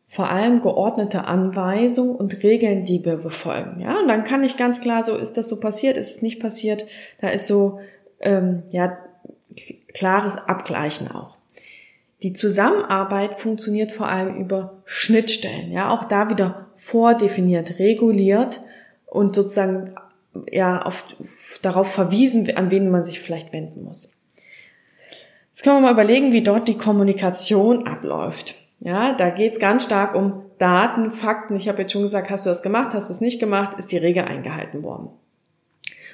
vor 0.06 0.30
allem 0.30 0.60
geordnete 0.60 1.24
Anweisungen 1.24 2.14
und 2.14 2.42
Regeln, 2.42 2.84
die 2.84 3.04
wir 3.04 3.16
befolgen. 3.16 3.80
Ja, 3.80 3.98
und 3.98 4.08
dann 4.08 4.24
kann 4.24 4.44
ich 4.44 4.56
ganz 4.56 4.80
klar 4.80 5.04
so, 5.04 5.16
ist 5.16 5.36
das 5.36 5.48
so 5.48 5.58
passiert, 5.58 5.96
ist 5.96 6.16
es 6.16 6.22
nicht 6.22 6.40
passiert? 6.40 6.86
Da 7.20 7.28
ist 7.28 7.46
so, 7.46 7.80
ähm, 8.20 8.62
ja, 8.70 8.98
klares 9.94 10.36
Abgleichen 10.36 11.10
auch. 11.10 11.36
Die 12.22 12.32
Zusammenarbeit 12.32 13.40
funktioniert 13.40 13.90
vor 13.90 14.08
allem 14.08 14.36
über 14.36 14.82
Schnittstellen, 14.84 15.72
ja, 15.72 15.90
auch 15.90 16.04
da 16.04 16.30
wieder 16.30 16.68
vordefiniert, 16.72 17.78
reguliert 17.80 18.60
und 19.06 19.34
sozusagen 19.34 19.94
ja 20.50 20.82
auf, 20.82 21.04
darauf 21.62 21.92
verwiesen, 21.92 22.56
an 22.56 22.70
wen 22.70 22.90
man 22.90 23.04
sich 23.04 23.20
vielleicht 23.20 23.52
wenden 23.52 23.84
muss. 23.84 24.12
Jetzt 25.50 25.64
können 25.64 25.76
wir 25.76 25.80
mal 25.82 25.92
überlegen, 25.92 26.32
wie 26.32 26.42
dort 26.42 26.68
die 26.68 26.78
Kommunikation 26.78 27.86
abläuft. 27.86 28.54
Ja, 28.80 29.12
da 29.12 29.30
geht 29.30 29.52
es 29.52 29.60
ganz 29.60 29.84
stark 29.84 30.14
um 30.14 30.42
Daten, 30.58 31.10
Fakten. 31.10 31.56
Ich 31.56 31.68
habe 31.68 31.82
jetzt 31.82 31.92
schon 31.92 32.02
gesagt, 32.02 32.30
hast 32.30 32.46
du 32.46 32.50
das 32.50 32.62
gemacht, 32.62 32.94
hast 32.94 33.10
du 33.10 33.12
es 33.12 33.20
nicht 33.20 33.38
gemacht, 33.38 33.78
ist 33.78 33.92
die 33.92 33.98
Regel 33.98 34.24
eingehalten 34.24 34.82
worden. 34.82 35.10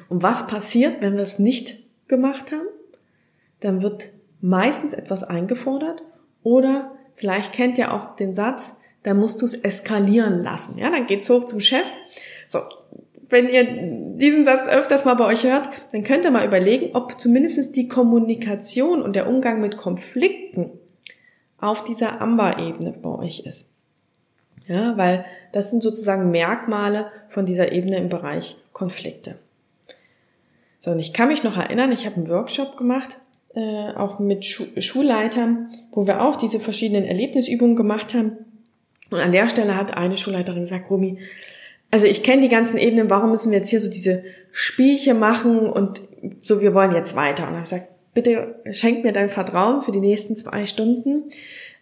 Und 0.09 0.23
was 0.23 0.47
passiert, 0.47 1.02
wenn 1.02 1.14
wir 1.14 1.23
es 1.23 1.38
nicht 1.38 1.78
gemacht 2.09 2.52
haben? 2.52 2.66
Dann 3.60 3.82
wird 3.82 4.10
meistens 4.40 4.92
etwas 4.94 5.24
eingefordert 5.24 6.02
oder 6.42 6.92
vielleicht 7.14 7.52
kennt 7.52 7.78
ihr 7.78 7.92
auch 7.92 8.16
den 8.16 8.34
Satz, 8.34 8.74
dann 9.02 9.18
musst 9.18 9.40
du 9.40 9.46
es 9.46 9.54
eskalieren 9.54 10.42
lassen. 10.42 10.78
Ja, 10.78 10.90
dann 10.90 11.06
geht's 11.06 11.28
hoch 11.30 11.44
zum 11.44 11.60
Chef. 11.60 11.86
So, 12.46 12.60
wenn 13.28 13.48
ihr 13.48 13.64
diesen 14.16 14.44
Satz 14.44 14.68
öfters 14.68 15.04
mal 15.04 15.14
bei 15.14 15.26
euch 15.26 15.44
hört, 15.44 15.68
dann 15.92 16.02
könnt 16.02 16.24
ihr 16.24 16.30
mal 16.30 16.46
überlegen, 16.46 16.94
ob 16.94 17.20
zumindest 17.20 17.76
die 17.76 17.88
Kommunikation 17.88 19.02
und 19.02 19.14
der 19.14 19.28
Umgang 19.28 19.60
mit 19.60 19.76
Konflikten 19.76 20.70
auf 21.58 21.84
dieser 21.84 22.20
Amber-Ebene 22.20 22.92
bei 23.02 23.10
euch 23.10 23.40
ist. 23.40 23.66
Ja, 24.66 24.96
weil 24.96 25.24
das 25.52 25.70
sind 25.70 25.82
sozusagen 25.82 26.30
Merkmale 26.30 27.10
von 27.28 27.46
dieser 27.46 27.72
Ebene 27.72 27.96
im 27.96 28.08
Bereich 28.08 28.56
Konflikte. 28.72 29.36
So, 30.78 30.92
und 30.92 30.98
ich 30.98 31.12
kann 31.12 31.28
mich 31.28 31.42
noch 31.42 31.56
erinnern, 31.56 31.90
ich 31.90 32.06
habe 32.06 32.16
einen 32.16 32.28
Workshop 32.28 32.76
gemacht, 32.76 33.18
äh, 33.58 33.92
auch 33.96 34.20
mit 34.20 34.44
Schu 34.44 34.64
Schulleitern, 34.78 35.70
wo 35.90 36.06
wir 36.06 36.22
auch 36.22 36.36
diese 36.36 36.60
verschiedenen 36.60 37.04
Erlebnisübungen 37.04 37.74
gemacht 37.74 38.14
haben. 38.14 38.36
Und 39.10 39.18
an 39.18 39.32
der 39.32 39.48
Stelle 39.48 39.76
hat 39.76 39.96
eine 39.96 40.16
Schulleiterin 40.16 40.60
gesagt, 40.60 40.88
Romy, 40.90 41.18
also 41.90 42.06
ich 42.06 42.22
kenne 42.22 42.42
die 42.42 42.48
ganzen 42.48 42.78
Ebenen, 42.78 43.10
warum 43.10 43.30
müssen 43.30 43.50
wir 43.50 43.58
jetzt 43.58 43.70
hier 43.70 43.80
so 43.80 43.90
diese 43.90 44.22
Spielchen 44.52 45.18
machen 45.18 45.66
und 45.66 46.02
so, 46.42 46.60
wir 46.60 46.74
wollen 46.74 46.94
jetzt 46.94 47.16
weiter. 47.16 47.48
Und 47.48 47.54
ich 47.54 47.62
gesagt, 47.62 47.88
bitte 48.14 48.60
schenkt 48.70 49.04
mir 49.04 49.12
dein 49.12 49.30
Vertrauen 49.30 49.82
für 49.82 49.92
die 49.92 50.00
nächsten 50.00 50.36
zwei 50.36 50.66
Stunden, 50.66 51.24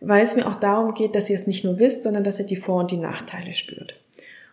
weil 0.00 0.24
es 0.24 0.36
mir 0.36 0.46
auch 0.46 0.56
darum 0.56 0.94
geht, 0.94 1.14
dass 1.14 1.28
ihr 1.28 1.36
es 1.36 1.46
nicht 1.46 1.64
nur 1.64 1.78
wisst, 1.78 2.04
sondern 2.04 2.24
dass 2.24 2.38
ihr 2.38 2.46
die 2.46 2.56
Vor- 2.56 2.80
und 2.80 2.90
die 2.90 2.96
Nachteile 2.96 3.52
spürt. 3.52 4.00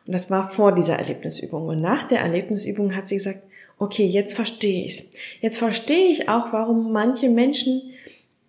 Und 0.06 0.14
das 0.14 0.30
war 0.30 0.50
vor 0.50 0.74
dieser 0.74 0.98
Erlebnisübung. 0.98 1.68
Und 1.68 1.82
nach 1.82 2.04
der 2.08 2.20
Erlebnisübung 2.20 2.96
hat 2.96 3.08
sie 3.08 3.16
gesagt, 3.16 3.44
okay, 3.78 4.06
jetzt 4.06 4.34
verstehe 4.34 4.86
ich's. 4.86 5.06
Jetzt 5.42 5.58
verstehe 5.58 6.08
ich 6.08 6.30
auch, 6.30 6.54
warum 6.54 6.92
manche 6.92 7.30
Menschen 7.30 7.82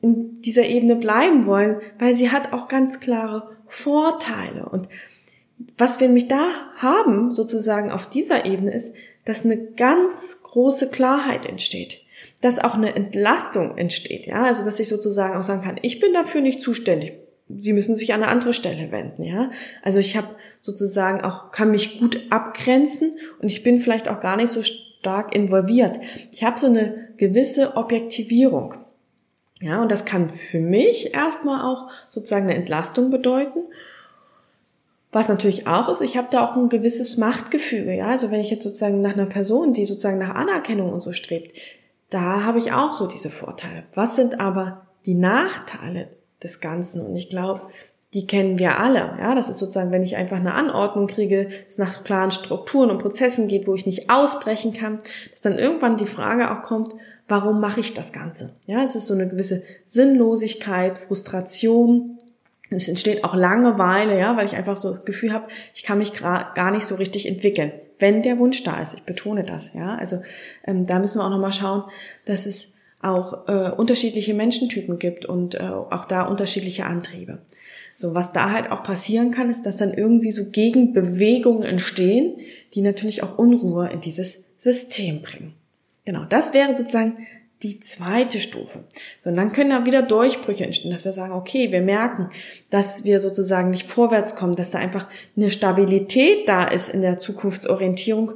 in 0.00 0.40
dieser 0.42 0.66
Ebene 0.66 0.96
bleiben 0.96 1.46
wollen, 1.46 1.80
weil 1.98 2.14
sie 2.14 2.30
hat 2.30 2.52
auch 2.52 2.68
ganz 2.68 3.00
klare 3.00 3.50
Vorteile. 3.66 4.68
Und 4.68 4.88
was 5.78 6.00
wir 6.00 6.08
nämlich 6.08 6.28
da 6.28 6.52
haben, 6.76 7.32
sozusagen 7.32 7.90
auf 7.90 8.08
dieser 8.08 8.44
Ebene, 8.44 8.72
ist, 8.72 8.94
dass 9.24 9.44
eine 9.44 9.56
ganz 9.56 10.42
große 10.42 10.90
Klarheit 10.90 11.46
entsteht. 11.46 12.02
Dass 12.40 12.58
auch 12.58 12.74
eine 12.74 12.94
Entlastung 12.94 13.78
entsteht, 13.78 14.26
ja. 14.26 14.44
Also, 14.44 14.64
dass 14.64 14.78
ich 14.78 14.88
sozusagen 14.88 15.36
auch 15.36 15.42
sagen 15.42 15.62
kann, 15.62 15.78
ich 15.80 16.00
bin 16.00 16.12
dafür 16.12 16.42
nicht 16.42 16.60
zuständig. 16.60 17.14
Sie 17.48 17.72
müssen 17.72 17.94
sich 17.94 18.14
an 18.14 18.22
eine 18.22 18.32
andere 18.32 18.54
Stelle 18.54 18.90
wenden, 18.90 19.22
ja. 19.22 19.50
Also, 19.82 19.98
ich 19.98 20.16
habe 20.16 20.28
sozusagen 20.60 21.20
auch, 21.22 21.50
kann 21.50 21.70
mich 21.70 22.00
gut 22.00 22.20
abgrenzen 22.30 23.18
und 23.40 23.50
ich 23.50 23.62
bin 23.62 23.78
vielleicht 23.78 24.08
auch 24.08 24.20
gar 24.20 24.36
nicht 24.36 24.48
so 24.48 24.62
stark 24.62 25.34
involviert. 25.34 25.98
Ich 26.34 26.42
habe 26.42 26.58
so 26.58 26.66
eine 26.66 27.08
gewisse 27.16 27.76
Objektivierung. 27.76 28.74
Ja, 29.60 29.80
und 29.82 29.90
das 29.90 30.04
kann 30.04 30.28
für 30.28 30.60
mich 30.60 31.14
erstmal 31.14 31.64
auch 31.64 31.90
sozusagen 32.08 32.46
eine 32.46 32.56
Entlastung 32.56 33.10
bedeuten 33.10 33.60
was 35.14 35.28
natürlich 35.28 35.68
auch 35.68 35.88
ist, 35.88 36.00
ich 36.00 36.16
habe 36.16 36.26
da 36.30 36.44
auch 36.44 36.56
ein 36.56 36.68
gewisses 36.68 37.16
Machtgefüge, 37.18 37.94
ja. 37.94 38.08
Also 38.08 38.32
wenn 38.32 38.40
ich 38.40 38.50
jetzt 38.50 38.64
sozusagen 38.64 39.00
nach 39.00 39.12
einer 39.12 39.26
Person, 39.26 39.72
die 39.72 39.86
sozusagen 39.86 40.18
nach 40.18 40.34
Anerkennung 40.34 40.92
und 40.92 41.00
so 41.00 41.12
strebt, 41.12 41.56
da 42.10 42.42
habe 42.42 42.58
ich 42.58 42.72
auch 42.72 42.94
so 42.94 43.06
diese 43.06 43.30
Vorteile. 43.30 43.84
Was 43.94 44.16
sind 44.16 44.40
aber 44.40 44.88
die 45.06 45.14
Nachteile 45.14 46.08
des 46.44 46.60
Ganzen? 46.60 47.04
Und 47.04 47.16
ich 47.16 47.28
glaube, 47.28 47.62
die 48.14 48.28
kennen 48.28 48.60
wir 48.60 48.78
alle. 48.78 49.16
Ja, 49.18 49.34
das 49.34 49.48
ist 49.48 49.58
sozusagen, 49.58 49.90
wenn 49.90 50.04
ich 50.04 50.16
einfach 50.16 50.36
eine 50.36 50.54
Anordnung 50.54 51.08
kriege, 51.08 51.48
es 51.66 51.78
nach 51.78 52.04
klaren 52.04 52.30
Strukturen 52.30 52.90
und 52.90 52.98
Prozessen 52.98 53.48
geht, 53.48 53.66
wo 53.66 53.74
ich 53.74 53.86
nicht 53.86 54.08
ausbrechen 54.08 54.72
kann, 54.72 54.98
dass 55.30 55.40
dann 55.40 55.58
irgendwann 55.58 55.96
die 55.96 56.06
Frage 56.06 56.52
auch 56.52 56.62
kommt, 56.62 56.90
warum 57.26 57.60
mache 57.60 57.80
ich 57.80 57.92
das 57.92 58.12
Ganze? 58.12 58.54
Ja, 58.66 58.84
es 58.84 58.94
ist 58.94 59.08
so 59.08 59.14
eine 59.14 59.28
gewisse 59.28 59.62
Sinnlosigkeit, 59.88 60.98
Frustration, 60.98 62.18
es 62.70 62.88
entsteht 62.88 63.24
auch 63.24 63.34
Langeweile, 63.34 64.18
ja, 64.18 64.36
weil 64.36 64.46
ich 64.46 64.56
einfach 64.56 64.76
so 64.76 64.90
das 64.90 65.04
Gefühl 65.04 65.32
habe, 65.32 65.48
ich 65.74 65.82
kann 65.82 65.98
mich 65.98 66.12
gar 66.12 66.70
nicht 66.70 66.86
so 66.86 66.94
richtig 66.94 67.26
entwickeln, 67.26 67.72
wenn 67.98 68.22
der 68.22 68.38
Wunsch 68.38 68.62
da 68.62 68.80
ist. 68.80 68.94
Ich 68.94 69.02
betone 69.02 69.42
das, 69.42 69.72
ja. 69.74 69.96
Also 69.96 70.22
ähm, 70.66 70.86
da 70.86 70.98
müssen 70.98 71.18
wir 71.18 71.24
auch 71.24 71.30
nochmal 71.30 71.52
schauen, 71.52 71.84
dass 72.24 72.46
es 72.46 72.72
auch 73.04 73.48
äh, 73.48 73.70
unterschiedliche 73.70 74.34
Menschentypen 74.34 74.98
gibt 74.98 75.26
und 75.26 75.54
äh, 75.54 75.60
auch 75.62 76.04
da 76.04 76.22
unterschiedliche 76.22 76.86
Antriebe. 76.86 77.38
So, 77.94 78.14
was 78.14 78.32
da 78.32 78.50
halt 78.50 78.72
auch 78.72 78.82
passieren 78.82 79.30
kann, 79.30 79.50
ist, 79.50 79.66
dass 79.66 79.76
dann 79.76 79.94
irgendwie 79.94 80.32
so 80.32 80.50
Gegenbewegungen 80.50 81.62
entstehen, 81.62 82.36
die 82.74 82.82
natürlich 82.82 83.22
auch 83.22 83.38
Unruhe 83.38 83.88
in 83.90 84.00
dieses 84.00 84.42
System 84.56 85.22
bringen. 85.22 85.54
Genau, 86.04 86.24
das 86.24 86.52
wäre 86.52 86.74
sozusagen 86.74 87.18
die 87.62 87.80
zweite 87.80 88.40
Stufe. 88.40 88.84
So, 89.22 89.30
und 89.30 89.36
dann 89.36 89.52
können 89.52 89.70
da 89.70 89.86
wieder 89.86 90.02
Durchbrüche 90.02 90.64
entstehen, 90.64 90.90
dass 90.90 91.04
wir 91.04 91.12
sagen, 91.12 91.32
okay, 91.32 91.72
wir 91.72 91.80
merken, 91.80 92.28
dass 92.68 93.04
wir 93.04 93.20
sozusagen 93.20 93.70
nicht 93.70 93.88
vorwärts 93.88 94.36
kommen, 94.36 94.54
dass 94.54 94.70
da 94.70 94.78
einfach 94.78 95.08
eine 95.36 95.50
Stabilität 95.50 96.48
da 96.48 96.64
ist 96.64 96.90
in 96.90 97.00
der 97.00 97.18
Zukunftsorientierung, 97.18 98.32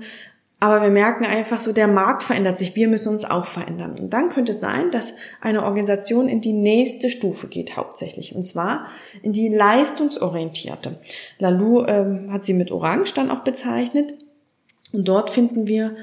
aber 0.61 0.83
wir 0.83 0.91
merken 0.91 1.25
einfach 1.25 1.61
so, 1.61 1.73
der 1.73 1.87
Markt 1.87 2.25
verändert 2.25 2.59
sich, 2.59 2.75
wir 2.75 2.89
müssen 2.89 3.11
uns 3.11 3.25
auch 3.25 3.47
verändern. 3.47 3.95
Und 4.01 4.13
dann 4.13 4.29
könnte 4.29 4.53
es 4.53 4.61
sein, 4.61 4.91
dass 4.91 5.15
eine 5.41 5.65
Organisation 5.65 6.29
in 6.29 6.41
die 6.41 6.53
nächste 6.53 7.11
Stufe 7.11 7.47
geht, 7.47 7.77
hauptsächlich. 7.77 8.35
Und 8.35 8.43
zwar 8.43 8.87
in 9.23 9.33
die 9.33 9.49
leistungsorientierte. 9.49 10.99
Lalou 11.39 11.85
ähm, 11.85 12.33
hat 12.33 12.45
sie 12.45 12.55
mit 12.55 12.73
Orange 12.73 13.15
dann 13.15 13.31
auch 13.31 13.45
bezeichnet. 13.45 14.15
Und 14.93 15.07
dort 15.07 15.31
finden 15.31 15.69
wir 15.69 15.95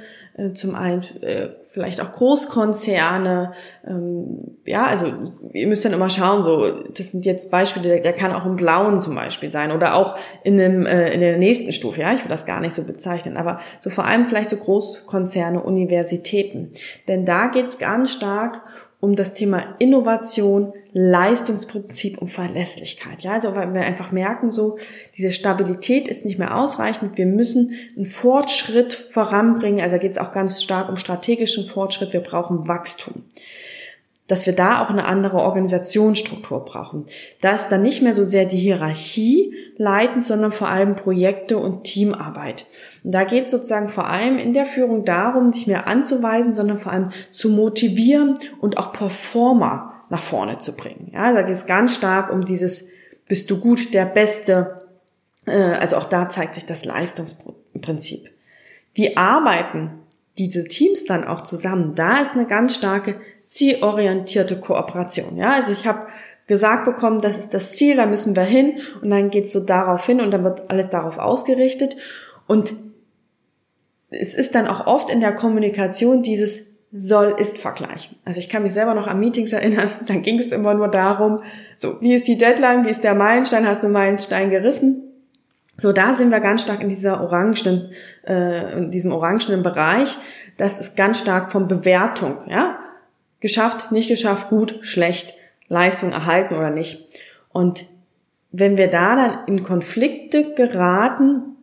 zum 0.54 0.76
einen 0.76 1.02
äh, 1.22 1.50
vielleicht 1.66 2.02
auch 2.02 2.12
Großkonzerne. 2.12 3.54
Ähm, 3.88 4.58
ja, 4.66 4.86
also 4.86 5.14
ihr 5.54 5.68
müsst 5.68 5.86
dann 5.86 5.94
immer 5.94 6.10
schauen, 6.10 6.42
so 6.42 6.72
das 6.72 7.12
sind 7.12 7.26
jetzt 7.26 7.52
Beispiele, 7.52 7.88
der, 7.88 8.00
der 8.02 8.14
kann 8.14 8.34
auch 8.34 8.46
im 8.46 8.58
Blauen 8.58 9.00
zum 9.00 9.16
Beispiel 9.16 9.50
sein 9.50 9.72
oder 9.72 9.96
auch 9.96 10.18
in, 10.44 10.60
einem, 10.60 10.86
äh, 10.86 11.14
in 11.14 11.22
der 11.22 11.38
nächsten 11.38 11.72
Stufe. 11.72 12.02
Ja, 12.02 12.14
ich 12.14 12.24
will 12.24 12.30
das 12.30 12.46
gar 12.46 12.60
nicht 12.60 12.74
so 12.74 12.84
bezeichnen, 12.84 13.38
aber 13.38 13.60
so 13.80 13.90
vor 13.90 14.06
allem 14.06 14.26
vielleicht 14.26 14.50
so 14.50 14.58
Großkonzerne, 14.58 15.62
Universitäten. 15.64 16.72
Denn 17.08 17.26
da 17.26 17.48
geht's 17.48 17.78
ganz 17.78 18.12
stark 18.12 18.62
um 19.06 19.16
das 19.16 19.34
Thema 19.34 19.76
Innovation, 19.80 20.74
Leistungsprinzip 20.92 22.18
und 22.18 22.28
Verlässlichkeit. 22.28 23.22
Ja, 23.22 23.34
also 23.34 23.56
weil 23.56 23.74
wir 23.74 23.82
einfach 23.82 24.12
merken, 24.12 24.50
so 24.50 24.78
diese 25.16 25.32
Stabilität 25.32 26.08
ist 26.08 26.26
nicht 26.26 26.40
mehr 26.40 26.58
ausreichend. 26.58 27.18
Wir 27.18 27.28
müssen 27.28 27.74
einen 27.96 28.06
Fortschritt 28.06 28.94
voranbringen. 29.10 29.82
Also 29.82 30.00
geht 30.00 30.14
es 30.14 30.18
auch 30.18 30.32
ganz 30.32 30.64
stark 30.64 30.90
um 30.90 30.96
strategischen 30.96 31.68
Fortschritt. 31.68 32.14
Wir 32.14 32.22
brauchen 32.22 32.68
Wachstum 32.68 33.24
dass 34.28 34.46
wir 34.46 34.54
da 34.54 34.84
auch 34.84 34.90
eine 34.90 35.06
andere 35.06 35.38
Organisationsstruktur 35.38 36.66
brauchen. 36.66 37.06
Da 37.42 37.52
ist 37.52 37.68
dann 37.68 37.84
nicht 37.84 38.02
mehr 38.02 38.16
so 38.16 38.24
sehr 38.24 38.46
die 38.46 38.58
Hierarchie 38.58 39.54
leitend, 39.78 40.26
sondern 40.26 40.52
vor 40.52 40.68
allem 40.68 40.96
Projekte 40.96 41.58
und 41.58 41.84
Teamarbeit. 41.84 42.66
Und 43.04 43.12
da 43.12 43.24
geht 43.24 43.44
es 43.44 43.52
sozusagen 43.52 43.90
vor 43.90 44.08
allem 44.08 44.40
in 44.40 44.54
der 44.54 44.66
Führung 44.66 45.06
darum, 45.06 45.48
nicht 45.48 45.68
mehr 45.68 45.88
anzuweisen, 45.88 46.56
sondern 46.56 46.78
vor 46.78 46.92
allem 46.92 47.10
zu 47.32 47.50
motivieren 47.50 48.40
und 48.60 48.78
auch 48.78 48.94
Performer 48.94 49.94
nach 50.10 50.24
vorne 50.24 50.58
zu 50.58 50.76
bringen. 50.76 51.12
Ja, 51.14 51.34
da 51.34 51.42
geht 51.44 51.56
es 51.56 51.66
ganz 51.66 51.94
stark 51.94 52.32
um 52.32 52.46
dieses, 52.46 52.88
bist 53.28 53.52
du 53.52 53.60
gut, 53.60 53.94
der 53.94 54.06
Beste. 54.06 54.82
Äh, 55.46 55.74
also 55.74 55.98
auch 55.98 56.06
da 56.06 56.30
zeigt 56.30 56.56
sich 56.56 56.66
das 56.66 56.86
Leistungsprinzip. 56.86 58.30
Wie 58.94 59.18
arbeiten 59.18 60.00
diese 60.38 60.66
Teams 60.66 61.06
dann 61.06 61.24
auch 61.24 61.42
zusammen? 61.42 61.96
Da 61.96 62.22
ist 62.22 62.34
eine 62.34 62.46
ganz 62.46 62.76
starke 62.76 63.20
zielorientierte 63.44 64.60
Kooperation. 64.60 65.38
Ja, 65.38 65.52
also 65.52 65.72
ich 65.72 65.88
habe 65.88 66.08
gesagt 66.48 66.86
bekommen, 66.86 67.20
das 67.20 67.40
ist 67.40 67.54
das 67.54 67.74
Ziel, 67.74 67.96
da 67.96 68.06
müssen 68.06 68.36
wir 68.36 68.44
hin 68.44 68.80
und 69.02 69.10
dann 69.10 69.30
geht's 69.30 69.52
so 69.52 69.60
darauf 69.60 70.06
hin 70.06 70.22
und 70.22 70.32
dann 70.32 70.44
wird 70.44 70.70
alles 70.70 70.90
darauf 70.90 71.18
ausgerichtet 71.18 71.96
und 72.48 72.76
es 74.10 74.34
ist 74.34 74.56
dann 74.56 74.68
auch 74.68 74.88
oft 74.88 75.10
in 75.10 75.20
der 75.20 75.34
Kommunikation 75.34 76.22
dieses 76.22 76.68
soll-ist-Vergleich. 76.92 78.12
Also 78.24 78.40
ich 78.40 78.48
kann 78.48 78.64
mich 78.64 78.72
selber 78.72 78.94
noch 78.94 79.08
an 79.08 79.20
Meetings 79.20 79.54
erinnern, 79.54 79.90
dann 80.08 80.22
ging 80.22 80.40
es 80.40 80.52
immer 80.52 80.74
nur 80.74 80.88
darum, 80.88 81.42
so, 81.76 82.00
wie 82.02 82.14
ist 82.14 82.28
die 82.28 82.38
Deadline, 82.38 82.86
wie 82.86 82.90
ist 82.90 83.04
der 83.04 83.16
Meilenstein, 83.16 83.68
hast 83.68 83.84
du 83.84 83.90
Meilenstein 83.90 84.50
gerissen? 84.50 85.05
So, 85.78 85.92
da 85.92 86.14
sind 86.14 86.32
wir 86.32 86.40
ganz 86.40 86.62
stark 86.62 86.82
in 86.82 86.90
dieser 86.90 87.22
orangenen, 87.22 87.92
äh, 88.26 88.78
in 88.78 88.92
diesem 88.92 89.12
orangenen 89.12 89.62
Bereich. 89.62 90.18
Das 90.58 90.80
ist 90.80 90.96
ganz 90.96 91.20
stark 91.20 91.52
von 91.52 91.68
Bewertung, 91.68 92.50
ja. 92.50 92.80
Geschafft, 93.42 93.92
nicht 93.92 94.08
geschafft, 94.08 94.50
gut, 94.50 94.80
schlecht, 94.82 95.34
Leistung 95.68 96.12
erhalten 96.12 96.56
oder 96.56 96.70
nicht. 96.70 97.06
Und 97.52 97.86
wenn 98.52 98.78
wir 98.78 98.88
da 98.88 99.16
dann 99.16 99.40
in 99.48 99.64
Konflikte 99.64 100.54
geraten, 100.56 101.55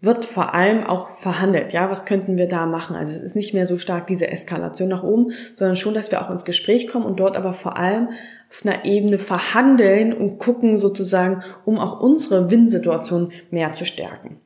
wird 0.00 0.24
vor 0.24 0.54
allem 0.54 0.84
auch 0.84 1.10
verhandelt. 1.10 1.72
Ja, 1.72 1.90
was 1.90 2.04
könnten 2.04 2.38
wir 2.38 2.46
da 2.46 2.66
machen? 2.66 2.94
Also 2.94 3.12
es 3.12 3.22
ist 3.22 3.34
nicht 3.34 3.52
mehr 3.52 3.66
so 3.66 3.78
stark 3.78 4.06
diese 4.06 4.28
Eskalation 4.28 4.88
nach 4.88 5.02
oben, 5.02 5.32
sondern 5.54 5.74
schon, 5.74 5.94
dass 5.94 6.12
wir 6.12 6.22
auch 6.22 6.30
ins 6.30 6.44
Gespräch 6.44 6.86
kommen 6.86 7.04
und 7.04 7.18
dort 7.18 7.36
aber 7.36 7.52
vor 7.52 7.76
allem 7.76 8.10
auf 8.48 8.64
einer 8.64 8.84
Ebene 8.84 9.18
verhandeln 9.18 10.12
und 10.12 10.38
gucken 10.38 10.78
sozusagen, 10.78 11.42
um 11.64 11.78
auch 11.78 12.00
unsere 12.00 12.50
Win-Situation 12.50 13.32
mehr 13.50 13.72
zu 13.74 13.84
stärken. 13.84 14.40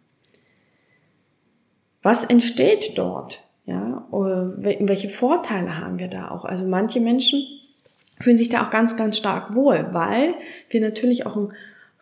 Was 2.03 2.25
entsteht 2.25 2.97
dort? 2.97 3.41
Ja, 3.65 4.09
welche 4.11 5.09
Vorteile 5.09 5.79
haben 5.79 6.01
wir 6.01 6.09
da 6.09 6.31
auch? 6.31 6.45
Also 6.45 6.67
manche 6.67 6.99
Menschen 6.99 7.45
fühlen 8.19 8.39
sich 8.39 8.49
da 8.49 8.65
auch 8.65 8.71
ganz, 8.71 8.97
ganz 8.97 9.19
stark 9.19 9.55
wohl, 9.55 9.89
weil 9.93 10.35
wir 10.71 10.81
natürlich 10.81 11.27
auch 11.27 11.37
ein 11.37 11.53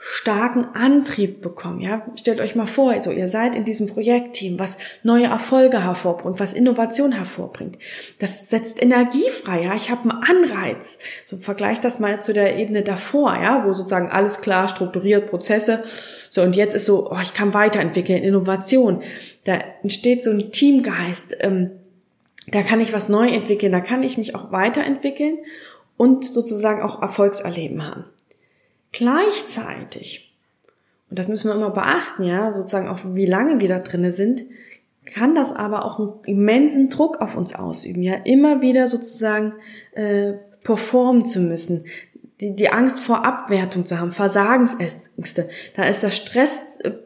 starken 0.03 0.65
Antrieb 0.75 1.43
bekommen. 1.43 1.81
Ja, 1.81 2.07
stellt 2.19 2.41
euch 2.41 2.57
mal 2.57 2.67
vor, 2.67 2.91
also 2.93 3.11
ihr 3.11 3.29
seid 3.29 3.55
in 3.55 3.67
diesem 3.67 3.87
Projektteam, 3.87 4.59
was 4.59 4.79
neue 5.03 5.27
Erfolge 5.27 5.85
hervorbringt, 5.85 6.41
was 6.41 6.55
Innovation 6.55 7.13
hervorbringt. 7.13 7.79
Das 8.19 8.49
setzt 8.49 8.83
Energie 8.83 9.29
frei. 9.31 9.65
Ja, 9.65 9.75
ich 9.75 9.91
habe 9.91 10.11
einen 10.11 10.23
Anreiz. 10.23 10.99
So 11.27 11.37
vergleicht 11.37 11.85
das 11.85 11.99
mal 11.99 12.23
zu 12.23 12.33
der 12.33 12.57
Ebene 12.57 12.83
davor, 12.83 13.35
ja, 13.35 13.65
wo 13.67 13.73
sozusagen 13.73 14.09
alles 14.09 14.41
klar 14.41 14.69
strukturiert, 14.69 15.29
Prozesse. 15.29 15.85
So 16.31 16.41
und 16.43 16.57
jetzt 16.57 16.75
ist 16.75 16.87
so, 16.87 17.11
oh, 17.11 17.19
ich 17.21 17.35
kann 17.35 17.53
weiterentwickeln, 17.53 18.23
Innovation. 18.23 19.03
Da 19.45 19.59
entsteht 19.83 20.25
so 20.25 20.31
ein 20.31 20.51
Teamgeist. 20.51 21.37
Ähm, 21.41 21.73
da 22.51 22.63
kann 22.63 22.81
ich 22.81 22.95
was 22.95 23.11
neu 23.11 23.29
entwickeln, 23.29 23.71
da 23.71 23.81
kann 23.81 24.03
ich 24.03 24.17
mich 24.17 24.35
auch 24.35 24.51
weiterentwickeln 24.51 25.39
und 25.99 26.25
sozusagen 26.25 26.81
auch 26.81 27.03
Erfolgserleben 27.03 27.85
haben. 27.87 28.05
Gleichzeitig, 28.93 30.35
und 31.09 31.19
das 31.19 31.29
müssen 31.29 31.49
wir 31.49 31.55
immer 31.55 31.71
beachten, 31.71 32.25
ja, 32.25 32.53
sozusagen 32.53 32.89
auch 32.89 33.01
wie 33.05 33.27
lange 33.27 33.61
wir 33.61 33.69
da 33.69 33.79
drinne 33.79 34.13
sind, 34.13 34.45
kann 35.05 35.35
das 35.35 35.53
aber 35.53 35.85
auch 35.85 35.99
einen 35.99 36.13
immensen 36.27 36.89
Druck 36.89 37.21
auf 37.21 37.37
uns 37.37 37.55
ausüben, 37.55 38.03
ja, 38.03 38.15
immer 38.25 38.61
wieder 38.61 38.87
sozusagen 38.87 39.55
äh, 39.93 40.35
performen 40.63 41.27
zu 41.27 41.41
müssen, 41.41 41.85
die, 42.41 42.57
die 42.57 42.71
Angst 42.71 43.01
vor 43.01 43.25
Abwertung 43.25 43.85
zu 43.87 43.99
haben, 43.99 44.13
Versagensängste, 44.13 45.49
da 45.77 45.85
ist 45.85 46.03
der 46.03 46.11
Stress, 46.11 46.61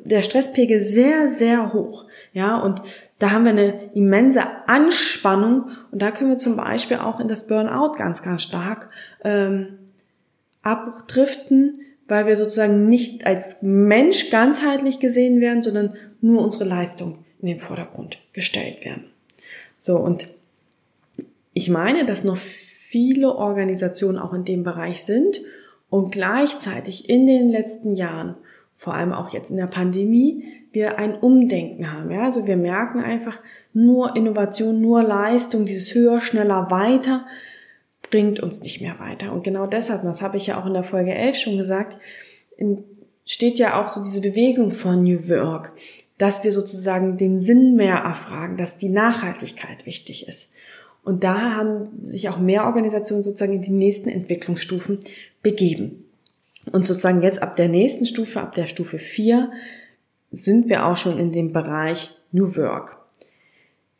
der 0.04 0.22
Stresspegel 0.22 0.80
sehr, 0.80 1.28
sehr 1.28 1.72
hoch, 1.72 2.04
ja, 2.32 2.58
und 2.58 2.82
da 3.18 3.30
haben 3.30 3.44
wir 3.44 3.52
eine 3.52 3.90
immense 3.94 4.42
Anspannung 4.66 5.68
und 5.90 6.02
da 6.02 6.10
können 6.10 6.30
wir 6.30 6.38
zum 6.38 6.56
Beispiel 6.56 6.98
auch 6.98 7.20
in 7.20 7.28
das 7.28 7.46
Burnout 7.46 7.92
ganz, 7.92 8.22
ganz 8.22 8.42
stark 8.42 8.88
ähm, 9.22 9.78
abdriften, 10.64 11.80
weil 12.08 12.26
wir 12.26 12.36
sozusagen 12.36 12.88
nicht 12.88 13.26
als 13.26 13.58
Mensch 13.62 14.30
ganzheitlich 14.30 14.98
gesehen 14.98 15.40
werden, 15.40 15.62
sondern 15.62 15.94
nur 16.20 16.42
unsere 16.42 16.64
Leistung 16.64 17.18
in 17.40 17.48
den 17.48 17.58
Vordergrund 17.58 18.18
gestellt 18.32 18.84
werden. 18.84 19.04
So, 19.78 19.96
und 19.98 20.28
ich 21.52 21.68
meine, 21.70 22.04
dass 22.04 22.24
noch 22.24 22.36
viele 22.36 23.34
Organisationen 23.34 24.18
auch 24.18 24.32
in 24.32 24.44
dem 24.44 24.64
Bereich 24.64 25.04
sind 25.04 25.40
und 25.90 26.10
gleichzeitig 26.10 27.08
in 27.08 27.26
den 27.26 27.50
letzten 27.50 27.94
Jahren, 27.94 28.34
vor 28.72 28.94
allem 28.94 29.12
auch 29.12 29.32
jetzt 29.32 29.50
in 29.50 29.56
der 29.56 29.66
Pandemie, 29.66 30.44
wir 30.72 30.98
ein 30.98 31.14
Umdenken 31.14 31.92
haben. 31.92 32.10
Ja? 32.10 32.24
Also 32.24 32.46
wir 32.46 32.56
merken 32.56 33.00
einfach, 33.00 33.40
nur 33.72 34.16
Innovation, 34.16 34.80
nur 34.80 35.02
Leistung, 35.02 35.64
dieses 35.64 35.94
höher, 35.94 36.20
schneller, 36.20 36.70
weiter, 36.70 37.26
bringt 38.10 38.40
uns 38.40 38.62
nicht 38.62 38.80
mehr 38.80 38.98
weiter. 38.98 39.32
Und 39.32 39.44
genau 39.44 39.66
deshalb, 39.66 40.02
das 40.02 40.22
habe 40.22 40.36
ich 40.36 40.46
ja 40.46 40.60
auch 40.60 40.66
in 40.66 40.74
der 40.74 40.82
Folge 40.82 41.14
11 41.14 41.36
schon 41.36 41.56
gesagt, 41.56 41.98
steht 43.24 43.58
ja 43.58 43.82
auch 43.82 43.88
so 43.88 44.02
diese 44.02 44.20
Bewegung 44.20 44.70
von 44.70 45.02
New 45.02 45.28
Work, 45.28 45.72
dass 46.18 46.44
wir 46.44 46.52
sozusagen 46.52 47.16
den 47.16 47.40
Sinn 47.40 47.74
mehr 47.74 47.96
erfragen, 47.96 48.56
dass 48.56 48.76
die 48.76 48.88
Nachhaltigkeit 48.88 49.86
wichtig 49.86 50.28
ist. 50.28 50.50
Und 51.02 51.24
da 51.24 51.54
haben 51.54 52.00
sich 52.00 52.28
auch 52.28 52.38
mehr 52.38 52.64
Organisationen 52.64 53.22
sozusagen 53.22 53.54
in 53.54 53.62
die 53.62 53.72
nächsten 53.72 54.08
Entwicklungsstufen 54.08 55.00
begeben. 55.42 56.04
Und 56.72 56.86
sozusagen 56.86 57.22
jetzt 57.22 57.42
ab 57.42 57.56
der 57.56 57.68
nächsten 57.68 58.06
Stufe, 58.06 58.40
ab 58.40 58.54
der 58.54 58.66
Stufe 58.66 58.98
4, 58.98 59.50
sind 60.30 60.68
wir 60.68 60.86
auch 60.86 60.96
schon 60.96 61.18
in 61.18 61.32
dem 61.32 61.52
Bereich 61.52 62.10
New 62.32 62.56
Work. 62.56 62.96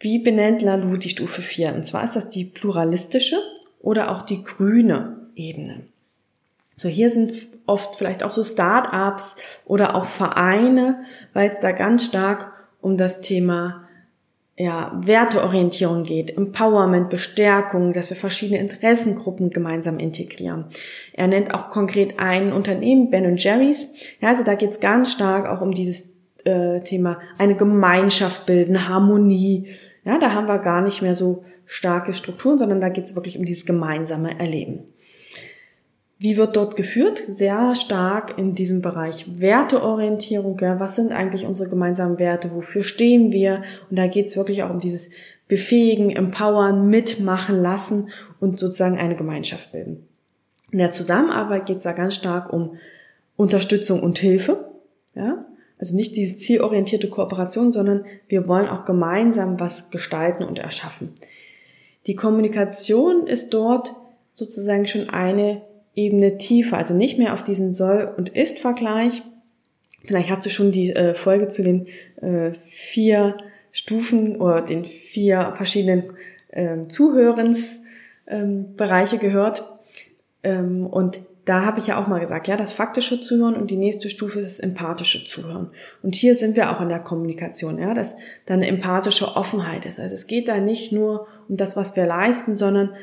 Wie 0.01 0.19
benennt 0.19 0.63
Lalou 0.63 0.97
die 0.97 1.11
Stufe 1.11 1.43
4? 1.43 1.75
Und 1.75 1.85
zwar 1.85 2.05
ist 2.05 2.17
das 2.17 2.29
die 2.29 2.45
pluralistische 2.45 3.37
oder 3.85 4.11
auch 4.11 4.23
die 4.23 4.43
grüne 4.43 5.29
Ebene. 5.37 5.83
So, 6.75 6.89
hier 6.89 7.11
sind 7.11 7.33
oft 7.67 7.97
vielleicht 7.97 8.23
auch 8.23 8.33
so 8.33 8.43
Start-ups 8.43 9.37
oder 9.65 9.95
auch 9.95 10.07
Vereine, 10.07 11.03
weil 11.35 11.51
es 11.51 11.61
da 11.61 11.71
ganz 11.71 12.07
stark 12.07 12.53
um 12.81 12.97
das 12.97 13.21
Thema 13.21 13.85
ja, 14.57 14.93
Werteorientierung 15.05 16.05
geht, 16.05 16.37
Empowerment, 16.37 17.11
Bestärkung, 17.11 17.93
dass 17.93 18.09
wir 18.09 18.17
verschiedene 18.17 18.61
Interessengruppen 18.61 19.51
gemeinsam 19.51 19.99
integrieren. 19.99 20.67
Er 21.13 21.27
nennt 21.27 21.53
auch 21.53 21.71
konkret 21.71 22.19
ein 22.19 22.53
Unternehmen, 22.53 23.11
Ben 23.11 23.37
Jerry's. 23.37 23.93
Ja, 24.21 24.29
also 24.29 24.45
da 24.45 24.55
geht 24.55 24.71
es 24.71 24.81
ganz 24.81 25.13
stark 25.13 25.47
auch 25.47 25.61
um 25.61 25.73
dieses 25.73 26.05
äh, 26.45 26.81
Thema 26.81 27.19
eine 27.37 27.57
Gemeinschaft 27.57 28.47
bilden, 28.47 28.89
Harmonie. 28.89 29.69
Ja, 30.05 30.19
da 30.19 30.33
haben 30.33 30.47
wir 30.47 30.59
gar 30.59 30.83
nicht 30.83 31.03
mehr 31.03 31.15
so 31.15 31.45
starke 31.67 32.13
Strukturen, 32.13 32.59
sondern 32.59 32.81
da 32.81 32.89
geht 32.89 33.05
es 33.05 33.15
wirklich 33.15 33.39
um 33.39 33.45
dieses 33.45 33.65
gemeinsame 33.65 34.39
Erleben. 34.39 34.81
Wie 36.19 36.37
wird 36.37 36.57
dort 36.57 36.77
geführt? 36.77 37.19
Sehr 37.19 37.75
stark 37.75 38.39
in 38.39 38.55
diesem 38.55 38.81
Bereich 38.81 39.41
Werteorientierung. 39.41 40.59
Ja, 40.61 40.79
was 40.79 40.97
sind 40.97 41.13
eigentlich 41.13 41.45
unsere 41.45 41.69
gemeinsamen 41.69 42.19
Werte? 42.19 42.55
Wofür 42.55 42.85
stehen 42.85 43.33
wir? 43.33 43.63
Und 43.91 43.99
da 43.99 44.07
geht 44.07 44.27
es 44.27 44.37
wirklich 44.37 44.63
auch 44.63 44.71
um 44.71 44.79
dieses 44.79 45.11
Befähigen, 45.49 46.11
Empowern, 46.11 46.89
mitmachen 46.89 47.61
lassen 47.61 48.09
und 48.41 48.59
sozusagen 48.59 48.99
eine 48.99 49.17
Gemeinschaft 49.17 49.73
bilden. 49.73 50.07
In 50.71 50.79
der 50.79 50.93
Zusammenarbeit 50.93 51.67
geht 51.67 51.79
es 51.79 51.83
da 51.83 51.93
ganz 51.93 52.15
stark 52.15 52.53
um 52.53 52.79
Unterstützung 53.37 54.03
und 54.03 54.19
Hilfe. 54.19 54.71
Ja, 55.15 55.45
also 55.79 55.97
nicht 55.97 56.17
diese 56.17 56.37
zielorientierte 56.37 57.09
Kooperation, 57.09 57.73
sondern 57.73 58.05
wir 58.29 58.47
wollen 58.49 58.69
auch 58.69 58.85
gemeinsam 58.85 59.59
was 59.61 59.91
gestalten 59.91 60.45
und 60.45 60.59
erschaffen. 60.59 61.13
Die 62.07 62.15
Kommunikation 62.15 63.27
ist 63.27 63.55
dort 63.55 63.95
sozusagen 64.33 64.87
schon 64.87 65.09
eine 65.11 65.63
Ebene 65.95 66.39
tiefer, 66.39 66.77
also 66.77 66.95
nicht 66.95 67.19
mehr 67.19 67.33
auf 67.33 67.43
diesen 67.43 67.73
Soll- 67.73 68.13
und 68.17 68.29
Ist-Vergleich. 68.29 69.23
Vielleicht 70.05 70.31
hast 70.31 70.45
du 70.45 70.51
schon 70.51 70.73
die 70.73 70.91
äh, 70.91 71.15
Folge 71.15 71.49
zu 71.49 71.63
den 71.63 71.87
äh, 72.21 72.53
vier 72.53 73.39
Stufen 73.73 74.37
oder 74.37 74.61
den 74.61 74.85
vier 74.85 75.55
verschiedenen 75.57 76.13
äh, 76.51 76.87
Zuhörensbereiche 76.89 79.17
ähm, 79.17 79.21
gehört. 79.21 79.67
Ähm, 80.43 80.87
und 80.87 81.23
da 81.45 81.65
habe 81.65 81.79
ich 81.79 81.89
ja 81.89 82.03
auch 82.03 82.07
mal 82.07 82.21
gesagt, 82.21 82.49
ja, 82.49 82.57
das 82.57 82.73
faktische 82.73 83.21
Zuhören 83.21 83.55
und 83.55 83.71
die 83.71 83.77
nächste 83.77 84.09
Stufe 84.09 84.39
ist 84.39 84.59
das 84.59 84.61
empathische 84.61 85.27
Zuhören. 85.27 85.71
Und 86.03 86.15
hier 86.15 86.35
sind 86.35 86.57
wir 86.57 86.71
auch 86.71 86.81
in 86.81 86.89
der 86.89 87.01
Kommunikation, 87.01 87.79
ja, 87.79 87.93
dass 87.93 88.15
da 88.47 88.55
eine 88.55 88.67
empathische 88.67 89.37
Offenheit 89.37 89.85
ist. 89.85 90.01
Also 90.01 90.15
es 90.15 90.27
geht 90.27 90.49
da 90.49 90.59
nicht 90.59 90.93
nur 90.93 91.27
um 91.49 91.57
das, 91.57 91.77
was 91.77 91.97
wir 91.97 92.07
leisten, 92.07 92.57
sondern 92.57 92.95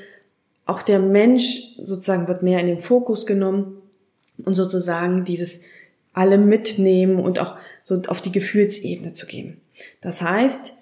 auch 0.66 0.82
der 0.82 1.00
Mensch 1.00 1.76
sozusagen 1.82 2.28
wird 2.28 2.44
mehr 2.44 2.60
in 2.60 2.68
den 2.68 2.80
Fokus 2.80 3.26
genommen 3.26 3.78
und 4.44 4.56
sozusagen 4.56 5.24
dieses 5.24 5.62
alle 6.14 6.38
mitnehmen 6.38 7.20
und 7.20 7.40
auch 7.40 7.56
so 7.84 8.02
auf 8.08 8.22
die 8.22 8.32
Gefühlsebene 8.32 9.14
zu 9.14 9.26
gehen. 9.26 9.62
Das 10.02 10.22
heißt, 10.22 10.74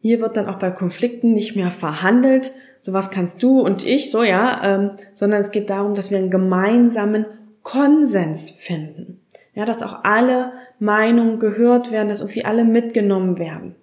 Hier 0.00 0.20
wird 0.20 0.36
dann 0.36 0.48
auch 0.48 0.58
bei 0.58 0.70
Konflikten 0.70 1.32
nicht 1.32 1.56
mehr 1.56 1.70
verhandelt, 1.70 2.52
so 2.80 2.92
was 2.92 3.10
kannst 3.10 3.42
du 3.42 3.60
und 3.60 3.86
ich, 3.86 4.10
so 4.10 4.22
ja, 4.22 4.60
ähm, 4.62 4.90
sondern 5.14 5.40
es 5.40 5.50
geht 5.50 5.70
darum, 5.70 5.94
dass 5.94 6.10
wir 6.10 6.18
einen 6.18 6.30
gemeinsamen 6.30 7.26
Konsens 7.62 8.50
finden. 8.50 9.20
Ja, 9.54 9.64
dass 9.64 9.82
auch 9.82 10.04
alle 10.04 10.52
Meinungen 10.78 11.38
gehört 11.38 11.90
werden, 11.90 12.08
dass 12.08 12.20
irgendwie 12.20 12.44
alle 12.44 12.64
mitgenommen 12.64 13.38
werden. 13.38 13.74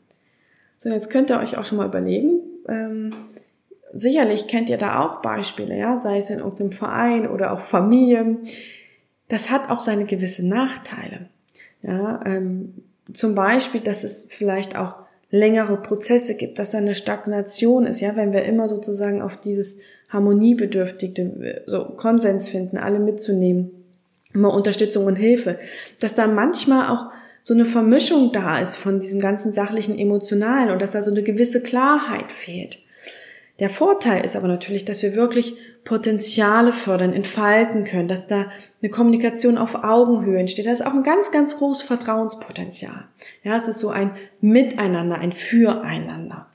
So, 0.77 0.89
jetzt 0.89 1.09
könnt 1.09 1.29
ihr 1.29 1.39
euch 1.39 1.57
auch 1.57 1.65
schon 1.65 1.77
mal 1.77 1.87
überlegen, 1.87 2.39
ähm, 2.67 3.11
sicherlich 3.93 4.47
kennt 4.47 4.69
ihr 4.69 4.77
da 4.77 5.01
auch 5.01 5.21
Beispiele, 5.21 5.77
ja, 5.77 5.99
sei 5.99 6.17
es 6.17 6.29
in 6.29 6.39
irgendeinem 6.39 6.71
Verein 6.71 7.27
oder 7.27 7.51
auch 7.51 7.61
Familien. 7.61 8.39
Das 9.27 9.49
hat 9.49 9.69
auch 9.69 9.81
seine 9.81 10.05
gewisse 10.05 10.47
Nachteile. 10.47 11.29
Ja, 11.81 12.19
ähm, 12.25 12.83
zum 13.13 13.35
Beispiel, 13.35 13.81
dass 13.81 14.03
es 14.03 14.25
vielleicht 14.29 14.77
auch 14.77 14.95
längere 15.29 15.77
Prozesse 15.77 16.35
gibt, 16.35 16.59
dass 16.59 16.71
da 16.71 16.77
eine 16.77 16.95
Stagnation 16.95 17.85
ist, 17.85 17.99
ja, 17.99 18.15
wenn 18.15 18.33
wir 18.33 18.43
immer 18.43 18.67
sozusagen 18.67 19.21
auf 19.21 19.37
dieses 19.37 19.77
harmoniebedürftige, 20.09 21.63
so 21.65 21.83
Konsens 21.83 22.47
finden, 22.47 22.77
alle 22.77 22.99
mitzunehmen, 22.99 23.71
immer 24.33 24.53
Unterstützung 24.53 25.05
und 25.05 25.17
Hilfe, 25.17 25.59
dass 25.99 26.15
da 26.15 26.27
manchmal 26.27 26.89
auch 26.95 27.11
so 27.43 27.53
eine 27.53 27.65
Vermischung 27.65 28.31
da 28.31 28.59
ist 28.59 28.75
von 28.75 28.99
diesem 28.99 29.19
ganzen 29.19 29.53
sachlichen 29.53 29.97
Emotionalen 29.97 30.69
und 30.69 30.81
dass 30.81 30.91
da 30.91 31.01
so 31.01 31.11
eine 31.11 31.23
gewisse 31.23 31.61
Klarheit 31.61 32.31
fehlt. 32.31 32.79
Der 33.59 33.69
Vorteil 33.69 34.23
ist 34.23 34.35
aber 34.35 34.47
natürlich, 34.47 34.85
dass 34.85 35.01
wir 35.01 35.15
wirklich 35.15 35.55
Potenziale 35.83 36.73
fördern, 36.73 37.13
entfalten 37.13 37.85
können, 37.85 38.07
dass 38.07 38.27
da 38.27 38.51
eine 38.81 38.91
Kommunikation 38.91 39.57
auf 39.57 39.83
Augenhöhe 39.83 40.39
entsteht. 40.39 40.67
Das 40.67 40.79
ist 40.79 40.85
auch 40.85 40.93
ein 40.93 41.03
ganz, 41.03 41.31
ganz 41.31 41.57
großes 41.57 41.87
Vertrauenspotenzial. 41.87 43.05
Ja, 43.43 43.57
es 43.57 43.67
ist 43.67 43.79
so 43.79 43.89
ein 43.89 44.11
Miteinander, 44.41 45.17
ein 45.17 45.31
Füreinander. 45.31 46.47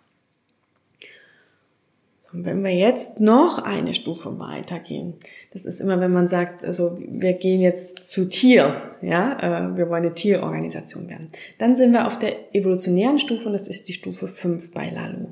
Und 2.32 2.46
wenn 2.46 2.64
wir 2.64 2.72
jetzt 2.72 3.20
noch 3.20 3.58
eine 3.58 3.92
Stufe 3.92 4.38
weitergehen, 4.38 5.14
das 5.52 5.66
ist 5.66 5.80
immer, 5.80 6.00
wenn 6.00 6.12
man 6.12 6.28
sagt, 6.28 6.64
also 6.64 6.98
wir 6.98 7.34
gehen 7.34 7.60
jetzt 7.60 8.04
zu 8.04 8.28
Tier, 8.28 8.80
ja, 9.02 9.38
äh, 9.38 9.76
wir 9.76 9.90
wollen 9.90 10.04
eine 10.04 10.14
Tierorganisation 10.14 11.08
werden, 11.08 11.28
dann 11.58 11.76
sind 11.76 11.92
wir 11.92 12.06
auf 12.06 12.18
der 12.18 12.54
evolutionären 12.54 13.18
Stufe 13.18 13.48
und 13.48 13.52
das 13.52 13.68
ist 13.68 13.88
die 13.88 13.92
Stufe 13.92 14.28
5 14.28 14.72
bei 14.72 14.88
Lalu. 14.88 15.26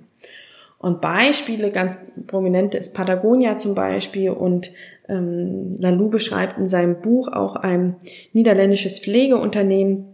Und 0.81 1.03
Beispiele, 1.03 1.71
ganz 1.71 1.99
prominente 2.27 2.79
ist 2.79 2.95
Patagonia 2.95 3.59
zum 3.59 3.75
Beispiel 3.75 4.31
und 4.31 4.73
ähm, 5.11 5.77
Lalou 5.79 6.09
beschreibt 6.09 6.57
in 6.57 6.71
seinem 6.71 7.03
Buch 7.03 7.29
auch 7.29 7.55
ein 7.55 7.97
niederländisches 8.33 8.99
Pflegeunternehmen 8.99 10.07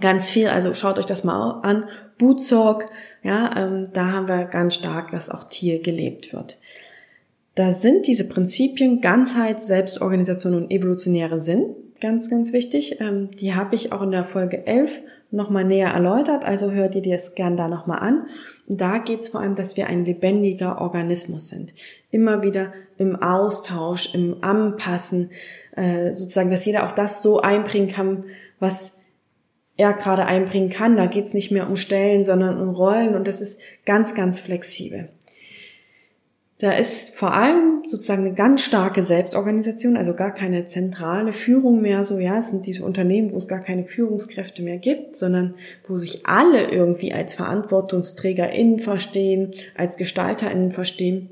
ganz 0.00 0.28
viel. 0.28 0.46
Also 0.46 0.74
schaut 0.74 1.00
euch 1.00 1.06
das 1.06 1.24
mal 1.24 1.60
an. 1.62 1.86
Bootsorg, 2.18 2.88
ja, 3.24 3.50
ähm, 3.56 3.88
da 3.92 4.12
haben 4.12 4.28
wir 4.28 4.44
ganz 4.44 4.76
stark, 4.76 5.10
dass 5.10 5.28
auch 5.28 5.42
Tier 5.42 5.82
gelebt 5.82 6.32
wird. 6.32 6.58
Da 7.56 7.72
sind 7.72 8.06
diese 8.06 8.28
Prinzipien 8.28 9.00
Ganzheit, 9.00 9.60
Selbstorganisation 9.60 10.54
und 10.54 10.70
evolutionäre 10.70 11.40
Sinn 11.40 11.74
ganz, 12.00 12.30
ganz 12.30 12.52
wichtig. 12.52 13.00
Ähm, 13.00 13.30
die 13.32 13.54
habe 13.54 13.74
ich 13.74 13.90
auch 13.90 14.02
in 14.02 14.12
der 14.12 14.24
Folge 14.24 14.68
11 14.68 15.00
nochmal 15.30 15.64
näher 15.64 15.90
erläutert, 15.90 16.44
also 16.44 16.70
hört 16.70 16.94
ihr 16.94 17.02
dir 17.02 17.16
das 17.16 17.34
gern 17.34 17.56
da 17.56 17.68
nochmal 17.68 17.98
an. 17.98 18.26
Da 18.68 18.98
geht 18.98 19.20
es 19.20 19.28
vor 19.28 19.40
allem, 19.40 19.54
dass 19.54 19.76
wir 19.76 19.86
ein 19.86 20.04
lebendiger 20.04 20.80
Organismus 20.80 21.48
sind. 21.48 21.74
Immer 22.10 22.42
wieder 22.42 22.72
im 22.98 23.16
Austausch, 23.16 24.14
im 24.14 24.42
Anpassen, 24.42 25.30
äh, 25.76 26.12
sozusagen, 26.12 26.50
dass 26.50 26.64
jeder 26.64 26.84
auch 26.84 26.92
das 26.92 27.22
so 27.22 27.40
einbringen 27.40 27.88
kann, 27.88 28.24
was 28.58 28.96
er 29.76 29.92
gerade 29.92 30.26
einbringen 30.26 30.70
kann. 30.70 30.96
Da 30.96 31.06
geht 31.06 31.26
es 31.26 31.34
nicht 31.34 31.50
mehr 31.50 31.68
um 31.68 31.76
Stellen, 31.76 32.24
sondern 32.24 32.60
um 32.60 32.70
Rollen 32.70 33.14
und 33.14 33.28
das 33.28 33.40
ist 33.40 33.60
ganz, 33.84 34.14
ganz 34.14 34.40
flexibel. 34.40 35.10
Da 36.58 36.72
ist 36.72 37.14
vor 37.14 37.34
allem 37.34 37.82
sozusagen 37.86 38.24
eine 38.24 38.34
ganz 38.34 38.62
starke 38.62 39.02
Selbstorganisation, 39.02 39.98
also 39.98 40.14
gar 40.14 40.32
keine 40.32 40.64
zentrale 40.64 41.34
Führung 41.34 41.82
mehr, 41.82 42.02
so 42.02 42.18
ja, 42.18 42.38
es 42.38 42.48
sind 42.48 42.66
diese 42.66 42.84
Unternehmen, 42.84 43.32
wo 43.32 43.36
es 43.36 43.46
gar 43.46 43.60
keine 43.60 43.84
Führungskräfte 43.84 44.62
mehr 44.62 44.78
gibt, 44.78 45.16
sondern 45.16 45.54
wo 45.86 45.98
sich 45.98 46.26
alle 46.26 46.70
irgendwie 46.70 47.12
als 47.12 47.34
VerantwortungsträgerInnen 47.34 48.78
verstehen, 48.78 49.50
als 49.76 49.98
GestalterInnen 49.98 50.70
verstehen 50.70 51.28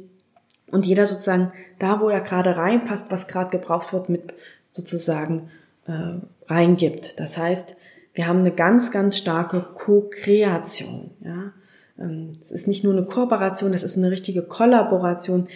und 0.70 0.84
jeder 0.84 1.06
sozusagen 1.06 1.52
da, 1.78 2.00
wo 2.00 2.08
er 2.08 2.20
gerade 2.20 2.56
reinpasst, 2.56 3.06
was 3.10 3.26
gerade 3.26 3.50
gebraucht 3.50 3.92
wird, 3.92 4.10
mit 4.10 4.34
sozusagen 4.70 5.50
äh, 5.86 6.20
reingibt. 6.52 7.18
Das 7.18 7.38
heißt, 7.38 7.76
wir 8.12 8.26
haben 8.26 8.40
eine 8.40 8.52
ganz, 8.52 8.90
ganz 8.90 9.16
starke 9.16 9.64
Co-Kreation, 9.74 11.12
ja. 11.20 11.52
Ähm, 11.98 12.32
es 12.40 12.50
ist 12.50 12.66
nicht 12.66 12.84
nur 12.84 12.92
eine 12.92 13.04
Kooperation, 13.04 13.74
es 13.74 13.82
ist 13.82 13.96
eine 13.96 14.10
richtige 14.10 14.42
Kollaboration. 14.42 15.48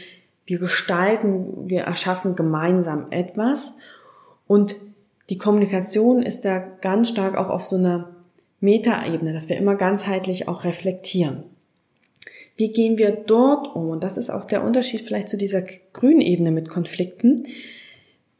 Wir 0.47 0.59
gestalten, 0.59 1.69
wir 1.69 1.83
erschaffen 1.83 2.35
gemeinsam 2.37 3.07
etwas 3.11 3.75
und 4.47 4.77
die 5.31 5.39
Kommunikation 5.39 6.23
ist 6.23 6.45
da 6.45 6.59
ganz 6.59 7.11
stark 7.11 7.37
auch 7.37 7.51
auf 7.51 7.67
so 7.67 7.77
einer 7.77 8.17
Metaebene, 8.61 9.33
dass 9.33 9.49
wir 9.49 9.59
immer 9.59 9.75
ganzheitlich 9.75 10.49
auch 10.49 10.65
reflektieren. 10.65 11.45
Wie 12.57 12.73
gehen 12.73 12.99
wir 12.99 13.13
dort 13.13 13.77
um? 13.77 13.91
Und 13.91 14.03
das 14.03 14.17
ist 14.17 14.31
auch 14.31 14.45
der 14.45 14.65
Unterschied 14.65 15.03
vielleicht 15.03 15.29
zu 15.29 15.37
dieser 15.37 15.63
grünen 15.93 16.21
Ebene 16.21 16.51
mit 16.51 16.69
Konflikten. 16.69 17.45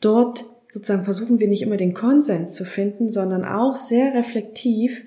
Dort 0.01 0.45
sozusagen 0.69 1.05
versuchen 1.05 1.39
wir 1.41 1.47
nicht 1.47 1.63
immer 1.63 1.77
den 1.77 1.95
Konsens 1.95 2.55
zu 2.55 2.65
finden, 2.65 3.09
sondern 3.09 3.45
auch 3.45 3.77
sehr 3.77 4.15
reflektiv 4.15 5.05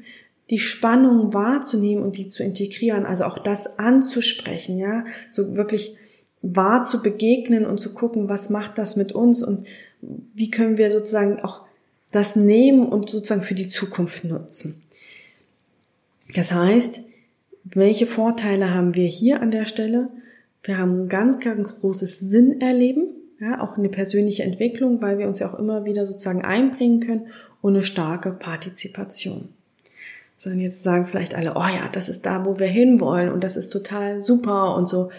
die 0.52 0.60
Spannung 0.60 1.34
wahrzunehmen 1.34 2.04
und 2.04 2.18
die 2.18 2.28
zu 2.28 2.44
integrieren, 2.44 3.06
also 3.06 3.24
auch 3.24 3.40
das 3.40 3.80
anzusprechen, 3.80 4.78
ja, 4.78 5.06
so 5.30 5.56
wirklich 5.56 5.96
wahr 6.42 6.84
zu 6.84 7.02
begegnen 7.02 7.66
und 7.66 7.80
zu 7.80 7.94
gucken, 7.94 8.28
was 8.28 8.50
macht 8.50 8.78
das 8.78 8.98
mit 8.98 9.14
uns 9.14 9.44
und 9.44 9.66
wie 10.02 10.52
können 10.52 10.78
wir 10.78 10.92
sozusagen 10.92 11.40
auch 11.40 11.62
das 12.12 12.36
nehmen 12.36 12.86
und 12.90 13.10
sozusagen 13.10 13.44
für 13.44 13.56
die 13.56 13.70
Zukunft 13.70 14.26
nutzen. 14.26 14.82
Das 16.36 16.52
heißt, 16.52 17.02
welche 17.64 18.08
Vorteile 18.08 18.74
haben 18.74 18.94
wir 18.96 19.08
hier 19.08 19.42
an 19.42 19.52
der 19.52 19.66
Stelle? 19.66 20.10
Wir 20.64 20.78
haben 20.78 21.04
ein 21.04 21.10
ganz, 21.10 21.40
ganz 21.40 21.80
großes 21.80 22.20
Sinnerleben, 22.20 23.06
ja, 23.40 23.62
auch 23.62 23.78
eine 23.78 23.90
persönliche 23.90 24.44
Entwicklung, 24.44 25.02
weil 25.02 25.18
wir 25.18 25.28
uns 25.28 25.40
ja 25.40 25.50
auch 25.50 25.58
immer 25.58 25.86
wieder 25.86 26.06
sozusagen 26.06 26.44
einbringen 26.44 27.00
können 27.00 27.28
und 27.62 27.76
eine 27.76 27.84
starke 27.84 28.32
Partizipation 28.32 29.50
sondern 30.42 30.62
jetzt 30.62 30.82
sagen 30.82 31.06
vielleicht 31.06 31.36
alle, 31.36 31.54
oh 31.56 31.60
ja, 31.60 31.88
das 31.92 32.10
ist 32.10 32.26
da, 32.26 32.48
wo 32.48 32.58
wir 32.58 32.66
hinwollen 32.66 33.32
und 33.32 33.44
das 33.44 33.58
ist 33.58 33.70
total 33.70 34.22
super 34.22 34.76
und 34.76 34.90
so. 34.90 35.12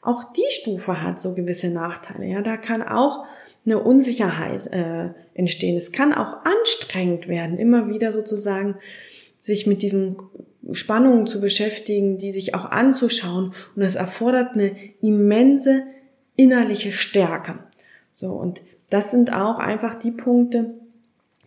Auch 0.00 0.24
die 0.24 0.40
Stufe 0.48 1.02
hat 1.02 1.20
so 1.20 1.34
gewisse 1.34 1.68
Nachteile. 1.68 2.24
Ja, 2.24 2.40
da 2.40 2.56
kann 2.56 2.82
auch 2.82 3.26
eine 3.66 3.78
Unsicherheit 3.78 4.68
äh, 4.68 5.10
entstehen. 5.34 5.76
Es 5.76 5.92
kann 5.92 6.14
auch 6.14 6.46
anstrengend 6.46 7.28
werden, 7.28 7.58
immer 7.58 7.90
wieder 7.90 8.10
sozusagen 8.10 8.76
sich 9.36 9.66
mit 9.66 9.82
diesen 9.82 10.16
Spannungen 10.72 11.26
zu 11.26 11.42
beschäftigen, 11.42 12.16
die 12.16 12.32
sich 12.32 12.54
auch 12.54 12.64
anzuschauen. 12.64 13.52
Und 13.76 13.82
es 13.82 13.96
erfordert 13.96 14.54
eine 14.54 14.74
immense 15.02 15.82
innerliche 16.36 16.92
Stärke. 16.92 17.58
So, 18.14 18.32
und 18.32 18.62
das 18.88 19.10
sind 19.10 19.30
auch 19.30 19.58
einfach 19.58 19.96
die 19.96 20.12
Punkte, 20.12 20.72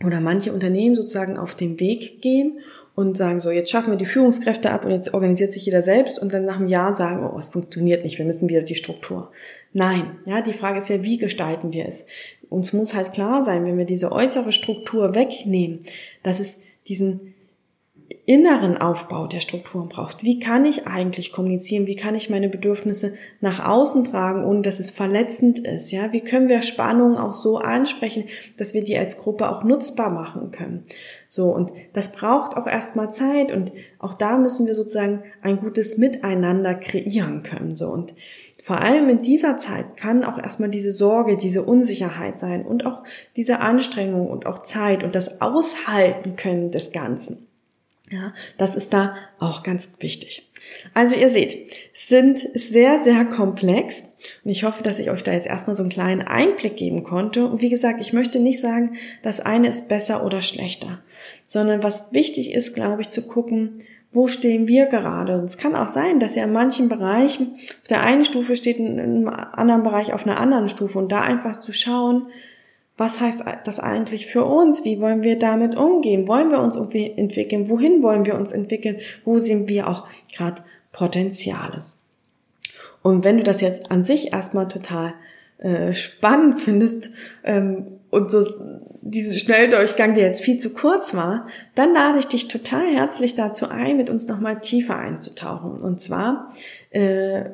oder 0.05 0.19
manche 0.19 0.53
Unternehmen 0.53 0.95
sozusagen 0.95 1.37
auf 1.37 1.55
den 1.55 1.79
Weg 1.79 2.21
gehen 2.21 2.59
und 2.95 3.17
sagen 3.17 3.39
so, 3.39 3.49
jetzt 3.51 3.71
schaffen 3.71 3.91
wir 3.91 3.97
die 3.97 4.05
Führungskräfte 4.05 4.71
ab 4.71 4.85
und 4.85 4.91
jetzt 4.91 5.13
organisiert 5.13 5.51
sich 5.51 5.65
jeder 5.65 5.81
selbst 5.81 6.19
und 6.19 6.33
dann 6.33 6.45
nach 6.45 6.57
einem 6.57 6.67
Jahr 6.67 6.93
sagen, 6.93 7.27
oh, 7.27 7.37
es 7.37 7.49
funktioniert 7.49 8.03
nicht, 8.03 8.17
wir 8.17 8.25
müssen 8.25 8.49
wieder 8.49 8.61
die 8.61 8.75
Struktur. 8.75 9.31
Nein, 9.73 10.17
ja, 10.25 10.41
die 10.41 10.53
Frage 10.53 10.77
ist 10.77 10.89
ja, 10.89 11.03
wie 11.03 11.17
gestalten 11.17 11.73
wir 11.73 11.87
es? 11.87 12.05
Uns 12.49 12.71
muss 12.73 12.93
halt 12.93 13.13
klar 13.13 13.43
sein, 13.43 13.65
wenn 13.65 13.77
wir 13.77 13.85
diese 13.85 14.11
äußere 14.11 14.51
Struktur 14.51 15.15
wegnehmen, 15.15 15.79
dass 16.21 16.39
es 16.39 16.59
diesen 16.87 17.32
inneren 18.25 18.77
Aufbau 18.77 19.27
der 19.27 19.41
Strukturen 19.41 19.89
braucht. 19.89 20.23
Wie 20.23 20.39
kann 20.39 20.63
ich 20.63 20.87
eigentlich 20.87 21.31
kommunizieren? 21.31 21.87
Wie 21.87 21.95
kann 21.95 22.15
ich 22.15 22.29
meine 22.29 22.47
Bedürfnisse 22.47 23.13
nach 23.41 23.65
außen 23.65 24.05
tragen, 24.05 24.45
ohne 24.45 24.61
dass 24.61 24.79
es 24.79 24.91
verletzend 24.91 25.59
ist? 25.59 25.91
Ja, 25.91 26.13
wie 26.13 26.21
können 26.21 26.47
wir 26.47 26.61
Spannungen 26.61 27.17
auch 27.17 27.33
so 27.33 27.57
ansprechen, 27.57 28.25
dass 28.57 28.73
wir 28.73 28.83
die 28.83 28.97
als 28.97 29.17
Gruppe 29.17 29.49
auch 29.49 29.63
nutzbar 29.63 30.09
machen 30.09 30.51
können? 30.51 30.83
So. 31.27 31.53
Und 31.53 31.73
das 31.93 32.11
braucht 32.11 32.55
auch 32.55 32.67
erstmal 32.67 33.11
Zeit 33.11 33.51
und 33.51 33.71
auch 33.99 34.13
da 34.13 34.37
müssen 34.37 34.67
wir 34.67 34.75
sozusagen 34.75 35.23
ein 35.41 35.57
gutes 35.57 35.97
Miteinander 35.97 36.75
kreieren 36.75 37.43
können. 37.43 37.75
So. 37.75 37.87
Und 37.87 38.15
vor 38.63 38.79
allem 38.79 39.09
in 39.09 39.21
dieser 39.21 39.57
Zeit 39.57 39.97
kann 39.97 40.23
auch 40.23 40.37
erstmal 40.37 40.69
diese 40.69 40.91
Sorge, 40.91 41.35
diese 41.35 41.63
Unsicherheit 41.63 42.39
sein 42.39 42.65
und 42.65 42.85
auch 42.85 43.03
diese 43.35 43.59
Anstrengung 43.59 44.29
und 44.29 44.45
auch 44.45 44.59
Zeit 44.59 45.03
und 45.03 45.15
das 45.15 45.41
Aushalten 45.41 46.37
können 46.37 46.71
des 46.71 46.93
Ganzen. 46.93 47.47
Ja, 48.13 48.31
das 48.59 48.75
ist 48.75 48.93
da 48.93 49.15
auch 49.39 49.63
ganz 49.63 49.89
wichtig. 49.99 50.47
Also 50.93 51.15
ihr 51.15 51.29
seht, 51.29 51.73
sind 51.93 52.37
sehr, 52.53 52.99
sehr 52.99 53.25
komplex 53.25 54.13
und 54.43 54.51
ich 54.51 54.63
hoffe, 54.63 54.83
dass 54.83 54.99
ich 54.99 55.09
euch 55.09 55.23
da 55.23 55.33
jetzt 55.33 55.47
erstmal 55.47 55.75
so 55.75 55.81
einen 55.81 55.89
kleinen 55.89 56.21
Einblick 56.21 56.77
geben 56.77 57.01
konnte. 57.01 57.47
Und 57.47 57.61
wie 57.63 57.71
gesagt, 57.71 57.99
ich 58.01 58.13
möchte 58.13 58.39
nicht 58.39 58.59
sagen, 58.59 58.97
das 59.23 59.39
eine 59.39 59.67
ist 59.67 59.87
besser 59.87 60.23
oder 60.23 60.41
schlechter. 60.41 61.01
sondern 61.47 61.81
was 61.81 62.13
wichtig 62.13 62.53
ist, 62.53 62.75
glaube 62.75 63.01
ich, 63.01 63.09
zu 63.09 63.23
gucken, 63.23 63.79
wo 64.11 64.27
stehen 64.27 64.67
wir 64.67 64.85
gerade? 64.85 65.39
Und 65.39 65.45
es 65.45 65.57
kann 65.57 65.75
auch 65.75 65.87
sein, 65.87 66.19
dass 66.19 66.35
ihr 66.35 66.43
in 66.43 66.53
manchen 66.53 66.89
Bereichen 66.89 67.55
auf 67.81 67.87
der 67.87 68.03
einen 68.03 68.25
Stufe 68.25 68.55
steht, 68.55 68.77
in 68.77 68.99
einem 68.99 69.27
anderen 69.27 69.81
Bereich 69.81 70.13
auf 70.13 70.27
einer 70.27 70.39
anderen 70.39 70.69
Stufe 70.69 70.99
und 70.99 71.11
da 71.11 71.21
einfach 71.21 71.59
zu 71.59 71.73
schauen, 71.73 72.27
was 72.97 73.19
heißt 73.19 73.43
das 73.65 73.79
eigentlich 73.79 74.27
für 74.27 74.45
uns? 74.45 74.85
Wie 74.85 74.99
wollen 74.99 75.23
wir 75.23 75.39
damit 75.39 75.75
umgehen? 75.75 76.27
Wollen 76.27 76.51
wir 76.51 76.59
uns 76.59 76.75
irgendwie 76.75 77.11
entwickeln? 77.11 77.69
Wohin 77.69 78.03
wollen 78.03 78.25
wir 78.25 78.35
uns 78.35 78.51
entwickeln? 78.51 78.97
Wo 79.25 79.39
sehen 79.39 79.67
wir 79.67 79.87
auch 79.87 80.07
gerade 80.35 80.61
Potenziale? 80.91 81.85
Und 83.01 83.23
wenn 83.23 83.37
du 83.37 83.43
das 83.43 83.61
jetzt 83.61 83.89
an 83.91 84.03
sich 84.03 84.31
erstmal 84.31 84.67
total 84.67 85.13
äh, 85.57 85.93
spannend 85.93 86.61
findest 86.61 87.11
ähm, 87.43 87.99
und 88.11 88.29
so 88.29 88.43
dieses 89.01 89.39
Schnelldurchgang, 89.39 90.13
der 90.13 90.27
jetzt 90.27 90.41
viel 90.41 90.57
zu 90.57 90.73
kurz 90.73 91.13
war, 91.13 91.47
dann 91.75 91.93
lade 91.93 92.19
ich 92.19 92.27
dich 92.27 92.47
total 92.47 92.93
herzlich 92.93 93.35
dazu 93.35 93.69
ein, 93.69 93.97
mit 93.97 94.09
uns 94.09 94.27
nochmal 94.27 94.61
tiefer 94.61 94.97
einzutauchen. 94.97 95.81
Und 95.81 95.99
zwar 95.99 96.53
äh, 96.91 97.45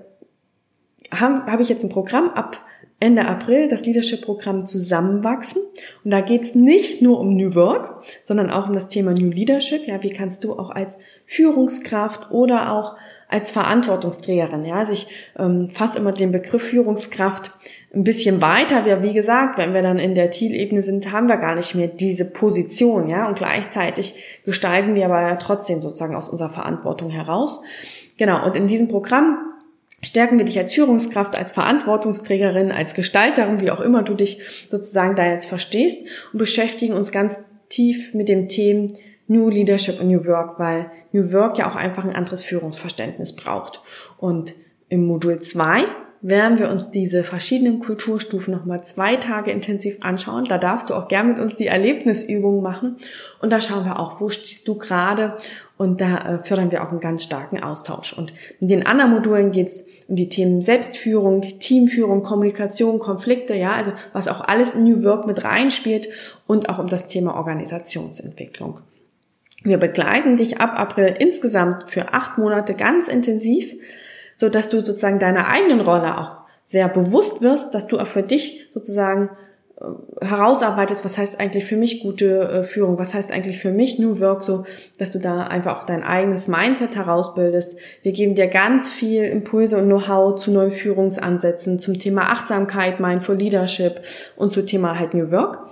habe 1.11 1.51
hab 1.51 1.59
ich 1.59 1.69
jetzt 1.69 1.83
ein 1.83 1.89
Programm 1.89 2.29
ab 2.29 2.61
Ende 2.99 3.25
April 3.25 3.67
das 3.67 3.85
Leadership-Programm 3.85 4.65
Zusammenwachsen. 4.65 5.61
Und 6.03 6.11
da 6.11 6.21
geht 6.21 6.43
es 6.43 6.55
nicht 6.55 7.01
nur 7.01 7.19
um 7.19 7.35
New 7.35 7.55
Work, 7.55 8.03
sondern 8.23 8.49
auch 8.49 8.67
um 8.67 8.73
das 8.73 8.89
Thema 8.89 9.13
New 9.13 9.29
Leadership. 9.29 9.87
Ja, 9.87 10.03
wie 10.03 10.09
kannst 10.09 10.43
du 10.43 10.59
auch 10.59 10.69
als 10.69 10.97
Führungskraft 11.25 12.31
oder 12.31 12.73
auch 12.73 12.97
als 13.29 13.51
Verantwortungsträgerin, 13.51 14.65
ja, 14.65 14.73
also 14.73 14.91
ich 14.91 15.05
ähm, 15.37 15.69
fasse 15.69 15.99
immer 15.99 16.11
den 16.11 16.31
Begriff 16.31 16.63
Führungskraft 16.63 17.51
ein 17.93 18.03
bisschen 18.03 18.41
weiter. 18.41 18.85
Ja, 18.87 19.03
wie 19.03 19.13
gesagt, 19.13 19.59
wenn 19.59 19.73
wir 19.75 19.83
dann 19.83 19.99
in 19.99 20.15
der 20.15 20.31
Zielebene 20.31 20.81
sind, 20.81 21.11
haben 21.11 21.27
wir 21.27 21.37
gar 21.37 21.55
nicht 21.55 21.75
mehr 21.75 21.87
diese 21.87 22.25
Position, 22.25 23.07
ja, 23.07 23.27
und 23.27 23.37
gleichzeitig 23.37 24.15
gestalten 24.45 24.95
wir 24.95 25.05
aber 25.05 25.37
trotzdem 25.37 25.79
sozusagen 25.79 26.15
aus 26.15 26.27
unserer 26.27 26.49
Verantwortung 26.49 27.11
heraus. 27.11 27.61
Genau, 28.17 28.43
und 28.43 28.55
in 28.55 28.65
diesem 28.65 28.87
Programm 28.87 29.37
stärken 30.01 30.37
wir 30.37 30.45
dich 30.45 30.57
als 30.57 30.73
Führungskraft, 30.73 31.35
als 31.35 31.53
Verantwortungsträgerin, 31.53 32.71
als 32.71 32.93
Gestalterin, 32.93 33.59
wie 33.59 33.71
auch 33.71 33.81
immer 33.81 34.03
du 34.03 34.13
dich 34.13 34.39
sozusagen 34.67 35.15
da 35.15 35.25
jetzt 35.25 35.47
verstehst 35.47 36.07
und 36.31 36.39
beschäftigen 36.39 36.93
uns 36.93 37.11
ganz 37.11 37.35
tief 37.69 38.13
mit 38.13 38.29
dem 38.29 38.47
Thema 38.47 38.87
New 39.27 39.49
Leadership 39.49 40.01
und 40.01 40.07
New 40.07 40.25
Work, 40.25 40.59
weil 40.59 40.91
New 41.11 41.31
Work 41.31 41.59
ja 41.59 41.69
auch 41.69 41.75
einfach 41.75 42.03
ein 42.03 42.15
anderes 42.15 42.43
Führungsverständnis 42.43 43.35
braucht. 43.35 43.81
Und 44.17 44.55
im 44.89 45.05
Modul 45.05 45.39
2 45.39 45.83
werden 46.21 46.59
wir 46.59 46.69
uns 46.69 46.91
diese 46.91 47.23
verschiedenen 47.23 47.79
Kulturstufen 47.79 48.53
nochmal 48.53 48.83
zwei 48.83 49.15
Tage 49.15 49.51
intensiv 49.51 49.97
anschauen. 50.01 50.45
Da 50.45 50.57
darfst 50.57 50.89
du 50.89 50.93
auch 50.93 51.07
gern 51.07 51.29
mit 51.29 51.39
uns 51.39 51.55
die 51.55 51.67
Erlebnisübungen 51.67 52.61
machen. 52.61 52.97
Und 53.41 53.51
da 53.51 53.61
schauen 53.61 53.85
wir 53.85 53.99
auch, 53.99 54.19
wo 54.19 54.29
stehst 54.29 54.67
du 54.67 54.75
gerade. 54.75 55.37
Und 55.77 56.01
da 56.01 56.17
äh, 56.17 56.43
fördern 56.43 56.71
wir 56.71 56.83
auch 56.83 56.89
einen 56.89 56.99
ganz 56.99 57.23
starken 57.23 57.63
Austausch. 57.63 58.17
Und 58.17 58.33
in 58.59 58.67
den 58.67 58.85
anderen 58.85 59.11
Modulen 59.11 59.51
geht 59.51 59.67
es 59.67 59.85
um 60.09 60.17
die 60.17 60.27
Themen 60.27 60.61
Selbstführung, 60.61 61.41
Teamführung, 61.41 62.21
Kommunikation, 62.21 62.99
Konflikte, 62.99 63.55
ja, 63.55 63.71
also 63.71 63.93
was 64.11 64.27
auch 64.27 64.41
alles 64.41 64.75
in 64.75 64.83
New 64.83 65.03
Work 65.03 65.25
mit 65.25 65.45
reinspielt 65.45 66.09
und 66.47 66.67
auch 66.67 66.79
um 66.79 66.87
das 66.87 67.07
Thema 67.07 67.35
Organisationsentwicklung. 67.35 68.81
Wir 69.63 69.77
begleiten 69.77 70.35
dich 70.35 70.59
ab 70.59 70.77
April 70.77 71.15
insgesamt 71.17 71.89
für 71.89 72.13
acht 72.13 72.37
Monate 72.37 72.73
ganz 72.73 73.07
intensiv 73.07 73.73
so 74.39 74.49
dass 74.49 74.69
du 74.69 74.77
sozusagen 74.77 75.19
deiner 75.19 75.47
eigenen 75.49 75.81
Rolle 75.81 76.17
auch 76.17 76.37
sehr 76.63 76.87
bewusst 76.87 77.41
wirst, 77.41 77.73
dass 77.73 77.87
du 77.87 77.99
auch 77.99 78.07
für 78.07 78.23
dich 78.23 78.67
sozusagen 78.73 79.29
äh, 79.81 80.25
herausarbeitest, 80.25 81.03
was 81.03 81.17
heißt 81.17 81.39
eigentlich 81.39 81.65
für 81.65 81.75
mich 81.75 82.01
gute 82.01 82.41
äh, 82.41 82.63
Führung, 82.63 82.97
was 82.97 83.13
heißt 83.13 83.31
eigentlich 83.31 83.59
für 83.59 83.71
mich 83.71 83.99
New 83.99 84.19
Work, 84.19 84.43
so 84.43 84.63
dass 84.97 85.11
du 85.11 85.19
da 85.19 85.43
einfach 85.43 85.79
auch 85.79 85.83
dein 85.83 86.03
eigenes 86.03 86.47
Mindset 86.47 86.95
herausbildest. 86.95 87.77
Wir 88.01 88.13
geben 88.13 88.33
dir 88.33 88.47
ganz 88.47 88.89
viel 88.89 89.25
Impulse 89.25 89.77
und 89.77 89.87
Know-how 89.87 90.35
zu 90.35 90.51
neuen 90.51 90.71
Führungsansätzen, 90.71 91.77
zum 91.77 91.99
Thema 91.99 92.31
Achtsamkeit, 92.31 92.99
Mindful 92.99 93.35
Leadership 93.35 94.01
und 94.37 94.53
zum 94.53 94.65
Thema 94.65 94.97
halt 94.97 95.13
New 95.13 95.31
Work. 95.31 95.69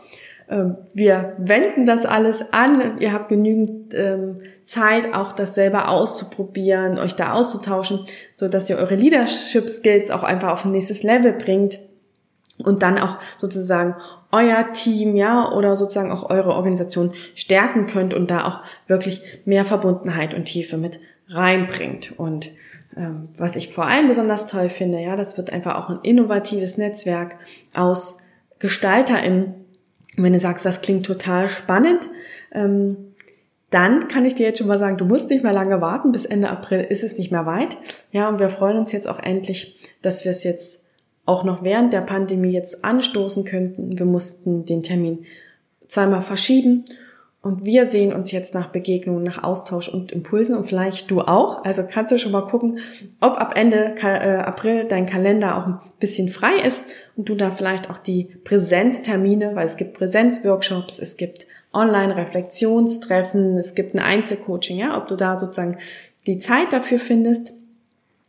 Ähm, 0.49 0.77
wir 0.93 1.33
wenden 1.37 1.85
das 1.85 2.05
alles 2.05 2.53
an. 2.53 2.99
Ihr 2.99 3.11
habt 3.11 3.29
genügend 3.29 3.93
ähm, 3.93 4.35
Zeit, 4.63 5.13
auch 5.13 5.31
das 5.31 5.55
selber 5.55 5.89
auszuprobieren, 5.89 6.99
euch 6.99 7.15
da 7.15 7.33
auszutauschen, 7.33 7.99
so 8.33 8.47
dass 8.47 8.69
ihr 8.69 8.77
eure 8.77 8.95
Leadership 8.95 9.69
Skills 9.69 10.11
auch 10.11 10.23
einfach 10.23 10.51
auf 10.51 10.65
ein 10.65 10.71
nächstes 10.71 11.03
Level 11.03 11.33
bringt 11.33 11.79
und 12.63 12.81
dann 12.81 12.97
auch 12.97 13.17
sozusagen 13.37 13.95
euer 14.31 14.73
Team, 14.73 15.15
ja, 15.15 15.51
oder 15.51 15.75
sozusagen 15.75 16.11
auch 16.11 16.29
eure 16.29 16.49
Organisation 16.49 17.13
stärken 17.33 17.85
könnt 17.85 18.13
und 18.13 18.29
da 18.29 18.45
auch 18.45 18.59
wirklich 18.87 19.21
mehr 19.45 19.63
Verbundenheit 19.63 20.33
und 20.33 20.45
Tiefe 20.45 20.77
mit 20.77 20.99
reinbringt. 21.29 22.13
Und 22.17 22.51
ähm, 22.95 23.29
was 23.37 23.55
ich 23.55 23.73
vor 23.73 23.85
allem 23.85 24.07
besonders 24.07 24.47
toll 24.47 24.69
finde, 24.69 24.99
ja, 24.99 25.15
das 25.15 25.37
wird 25.37 25.53
einfach 25.53 25.75
auch 25.75 25.89
ein 25.89 25.99
innovatives 26.03 26.77
Netzwerk 26.77 27.37
aus 27.73 28.17
GestalterInnen 28.59 29.66
und 30.17 30.23
wenn 30.23 30.33
du 30.33 30.39
sagst, 30.39 30.65
das 30.65 30.81
klingt 30.81 31.05
total 31.05 31.47
spannend, 31.47 32.09
ähm, 32.51 33.13
dann 33.69 34.07
kann 34.07 34.25
ich 34.25 34.35
dir 34.35 34.45
jetzt 34.45 34.59
schon 34.59 34.67
mal 34.67 34.79
sagen, 34.79 34.97
du 34.97 35.05
musst 35.05 35.29
nicht 35.29 35.43
mehr 35.43 35.53
lange 35.53 35.81
warten. 35.81 36.11
Bis 36.11 36.25
Ende 36.25 36.49
April 36.49 36.81
ist 36.81 37.03
es 37.03 37.17
nicht 37.17 37.31
mehr 37.31 37.45
weit. 37.45 37.77
Ja, 38.11 38.29
und 38.29 38.39
wir 38.39 38.49
freuen 38.49 38.77
uns 38.77 38.91
jetzt 38.93 39.07
auch 39.07 39.19
endlich, 39.19 39.77
dass 40.01 40.23
wir 40.23 40.31
es 40.31 40.43
jetzt 40.43 40.83
auch 41.25 41.43
noch 41.43 41.63
während 41.63 41.91
der 41.91 42.01
Pandemie 42.01 42.51
jetzt 42.51 42.85
anstoßen 42.85 43.43
könnten. 43.43 43.99
Wir 43.99 44.05
mussten 44.05 44.65
den 44.65 44.81
Termin 44.83 45.25
zweimal 45.85 46.21
verschieben 46.21 46.85
und 47.41 47.65
wir 47.65 47.85
sehen 47.85 48.13
uns 48.13 48.31
jetzt 48.31 48.53
nach 48.53 48.71
Begegnungen, 48.71 49.23
nach 49.23 49.43
Austausch 49.43 49.87
und 49.87 50.11
Impulsen 50.11 50.57
und 50.57 50.65
vielleicht 50.65 51.09
du 51.11 51.21
auch. 51.21 51.63
Also 51.63 51.83
kannst 51.89 52.11
du 52.11 52.19
schon 52.19 52.31
mal 52.31 52.41
gucken, 52.41 52.79
ob 53.21 53.37
ab 53.37 53.53
Ende 53.55 53.95
äh, 54.01 54.37
April 54.37 54.85
dein 54.85 55.05
Kalender 55.05 55.57
auch 55.57 55.67
ein 55.67 55.79
bisschen 55.99 56.29
frei 56.29 56.55
ist 56.65 56.83
und 57.15 57.29
du 57.29 57.35
da 57.35 57.51
vielleicht 57.51 57.89
auch 57.89 57.99
die 57.99 58.25
Präsenztermine, 58.43 59.55
weil 59.55 59.65
es 59.65 59.77
gibt 59.77 59.93
Präsenzworkshops, 59.93 60.99
es 60.99 61.15
gibt 61.15 61.47
Online-Reflexionstreffen, 61.73 63.57
es 63.57 63.75
gibt 63.75 63.93
ein 63.93 63.99
Einzelcoaching, 63.99 64.77
ja, 64.79 64.97
ob 64.97 65.07
du 65.07 65.15
da 65.15 65.37
sozusagen 65.37 65.77
die 66.25 66.39
Zeit 66.39 66.73
dafür 66.73 66.99
findest. 66.99 67.53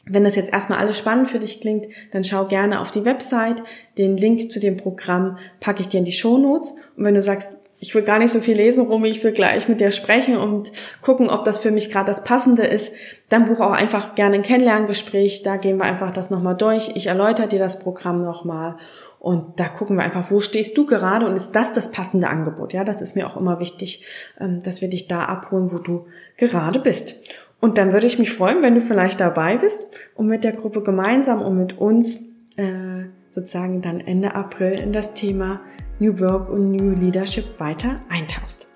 Wenn 0.06 0.24
das 0.24 0.36
jetzt 0.36 0.52
erstmal 0.52 0.78
alles 0.78 0.98
spannend 0.98 1.28
für 1.28 1.38
dich 1.38 1.60
klingt, 1.60 1.86
dann 2.12 2.24
schau 2.24 2.46
gerne 2.46 2.80
auf 2.80 2.90
die 2.90 3.04
Website. 3.04 3.62
Den 3.98 4.16
Link 4.16 4.50
zu 4.50 4.60
dem 4.60 4.76
Programm 4.76 5.38
packe 5.60 5.82
ich 5.82 5.88
dir 5.88 5.98
in 5.98 6.04
die 6.04 6.12
Show 6.12 6.38
Notes. 6.38 6.74
Und 6.96 7.04
wenn 7.04 7.14
du 7.14 7.20
sagst, 7.20 7.50
ich 7.80 7.94
will 7.94 8.02
gar 8.02 8.18
nicht 8.18 8.32
so 8.32 8.40
viel 8.40 8.56
lesen, 8.56 8.86
Romy, 8.86 9.08
ich 9.08 9.22
will 9.22 9.32
gleich 9.32 9.68
mit 9.68 9.80
dir 9.80 9.90
sprechen 9.90 10.36
und 10.36 10.72
gucken, 11.00 11.30
ob 11.30 11.44
das 11.44 11.58
für 11.58 11.70
mich 11.70 11.90
gerade 11.90 12.06
das 12.06 12.24
Passende 12.24 12.64
ist. 12.64 12.92
Dann 13.28 13.46
buch 13.46 13.60
auch 13.60 13.72
einfach 13.72 14.14
gerne 14.14 14.36
ein 14.36 14.42
Kennenlerngespräch, 14.42 15.42
da 15.42 15.56
gehen 15.56 15.78
wir 15.78 15.84
einfach 15.84 16.12
das 16.12 16.30
nochmal 16.30 16.56
durch. 16.56 16.92
Ich 16.94 17.06
erläutere 17.06 17.46
dir 17.46 17.60
das 17.60 17.78
Programm 17.78 18.24
nochmal 18.24 18.76
und 19.20 19.60
da 19.60 19.68
gucken 19.68 19.96
wir 19.96 20.04
einfach, 20.04 20.30
wo 20.30 20.40
stehst 20.40 20.76
du 20.76 20.86
gerade 20.86 21.26
und 21.26 21.36
ist 21.36 21.52
das 21.52 21.72
das 21.72 21.90
passende 21.90 22.28
Angebot? 22.28 22.72
Ja, 22.72 22.84
das 22.84 23.00
ist 23.00 23.14
mir 23.14 23.26
auch 23.26 23.36
immer 23.36 23.60
wichtig, 23.60 24.04
ähm, 24.40 24.60
dass 24.60 24.80
wir 24.80 24.88
dich 24.88 25.06
da 25.06 25.24
abholen, 25.24 25.70
wo 25.72 25.78
du 25.78 26.06
gerade 26.36 26.80
bist. 26.80 27.16
Und 27.60 27.78
dann 27.78 27.92
würde 27.92 28.06
ich 28.06 28.18
mich 28.18 28.32
freuen, 28.32 28.62
wenn 28.62 28.74
du 28.74 28.80
vielleicht 28.80 29.20
dabei 29.20 29.56
bist 29.56 29.96
und 30.14 30.26
mit 30.26 30.44
der 30.44 30.52
Gruppe 30.52 30.82
gemeinsam 30.82 31.42
und 31.42 31.58
mit 31.58 31.78
uns 31.78 32.28
äh, 32.56 33.06
sozusagen 33.30 33.82
dann 33.82 34.00
Ende 34.00 34.34
April 34.34 34.80
in 34.80 34.92
das 34.92 35.14
Thema 35.14 35.60
New 35.98 36.18
Work 36.20 36.48
und 36.48 36.72
New 36.72 36.90
Leadership 36.90 37.58
weiter 37.58 38.00
eintauchst. 38.08 38.68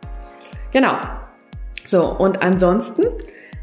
Genau. 0.72 0.98
So, 1.84 2.06
und 2.16 2.42
ansonsten, 2.42 3.04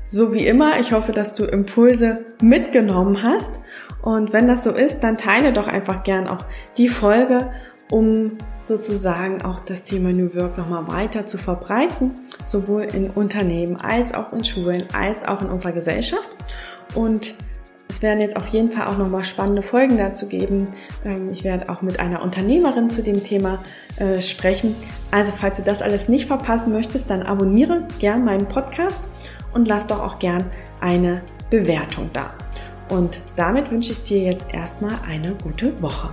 so 0.05 0.33
wie 0.33 0.45
immer, 0.45 0.79
ich 0.79 0.91
hoffe, 0.91 1.11
dass 1.11 1.35
du 1.35 1.45
Impulse 1.45 2.25
mitgenommen 2.41 3.23
hast. 3.23 3.61
Und 4.01 4.33
wenn 4.33 4.47
das 4.47 4.63
so 4.63 4.71
ist, 4.71 5.01
dann 5.01 5.17
teile 5.17 5.53
doch 5.53 5.67
einfach 5.67 6.03
gern 6.03 6.27
auch 6.27 6.45
die 6.77 6.89
Folge, 6.89 7.51
um 7.91 8.37
sozusagen 8.63 9.41
auch 9.41 9.61
das 9.61 9.83
Thema 9.83 10.11
New 10.11 10.35
Work 10.35 10.57
nochmal 10.57 10.87
weiter 10.87 11.25
zu 11.25 11.37
verbreiten, 11.37 12.11
sowohl 12.45 12.83
in 12.83 13.09
Unternehmen 13.09 13.77
als 13.77 14.13
auch 14.13 14.31
in 14.31 14.43
Schulen, 14.43 14.85
als 14.93 15.27
auch 15.27 15.41
in 15.41 15.49
unserer 15.49 15.71
Gesellschaft. 15.71 16.37
Und 16.93 17.35
es 17.89 18.03
werden 18.03 18.21
jetzt 18.21 18.37
auf 18.37 18.47
jeden 18.49 18.71
Fall 18.71 18.87
auch 18.87 18.97
nochmal 18.97 19.23
spannende 19.23 19.63
Folgen 19.63 19.97
dazu 19.97 20.27
geben. 20.27 20.67
Ähm, 21.03 21.31
ich 21.33 21.43
werde 21.43 21.69
auch 21.69 21.81
mit 21.81 21.99
einer 21.99 22.21
Unternehmerin 22.21 22.89
zu 22.89 23.01
dem 23.01 23.23
Thema 23.23 23.63
äh, 23.97 24.21
sprechen. 24.21 24.75
Also 25.11 25.33
falls 25.35 25.57
du 25.57 25.63
das 25.63 25.81
alles 25.81 26.07
nicht 26.07 26.27
verpassen 26.27 26.71
möchtest, 26.71 27.09
dann 27.09 27.23
abonniere 27.23 27.87
gern 27.97 28.23
meinen 28.23 28.45
Podcast 28.45 29.01
und 29.53 29.67
lass 29.67 29.87
doch 29.87 29.99
auch 29.99 30.19
gern 30.19 30.45
eine 30.79 31.21
Bewertung 31.49 32.11
da. 32.13 32.31
Und 32.89 33.21
damit 33.35 33.71
wünsche 33.71 33.91
ich 33.91 34.03
dir 34.03 34.19
jetzt 34.19 34.53
erstmal 34.53 34.93
eine 35.07 35.33
gute 35.33 35.81
Woche. 35.81 36.09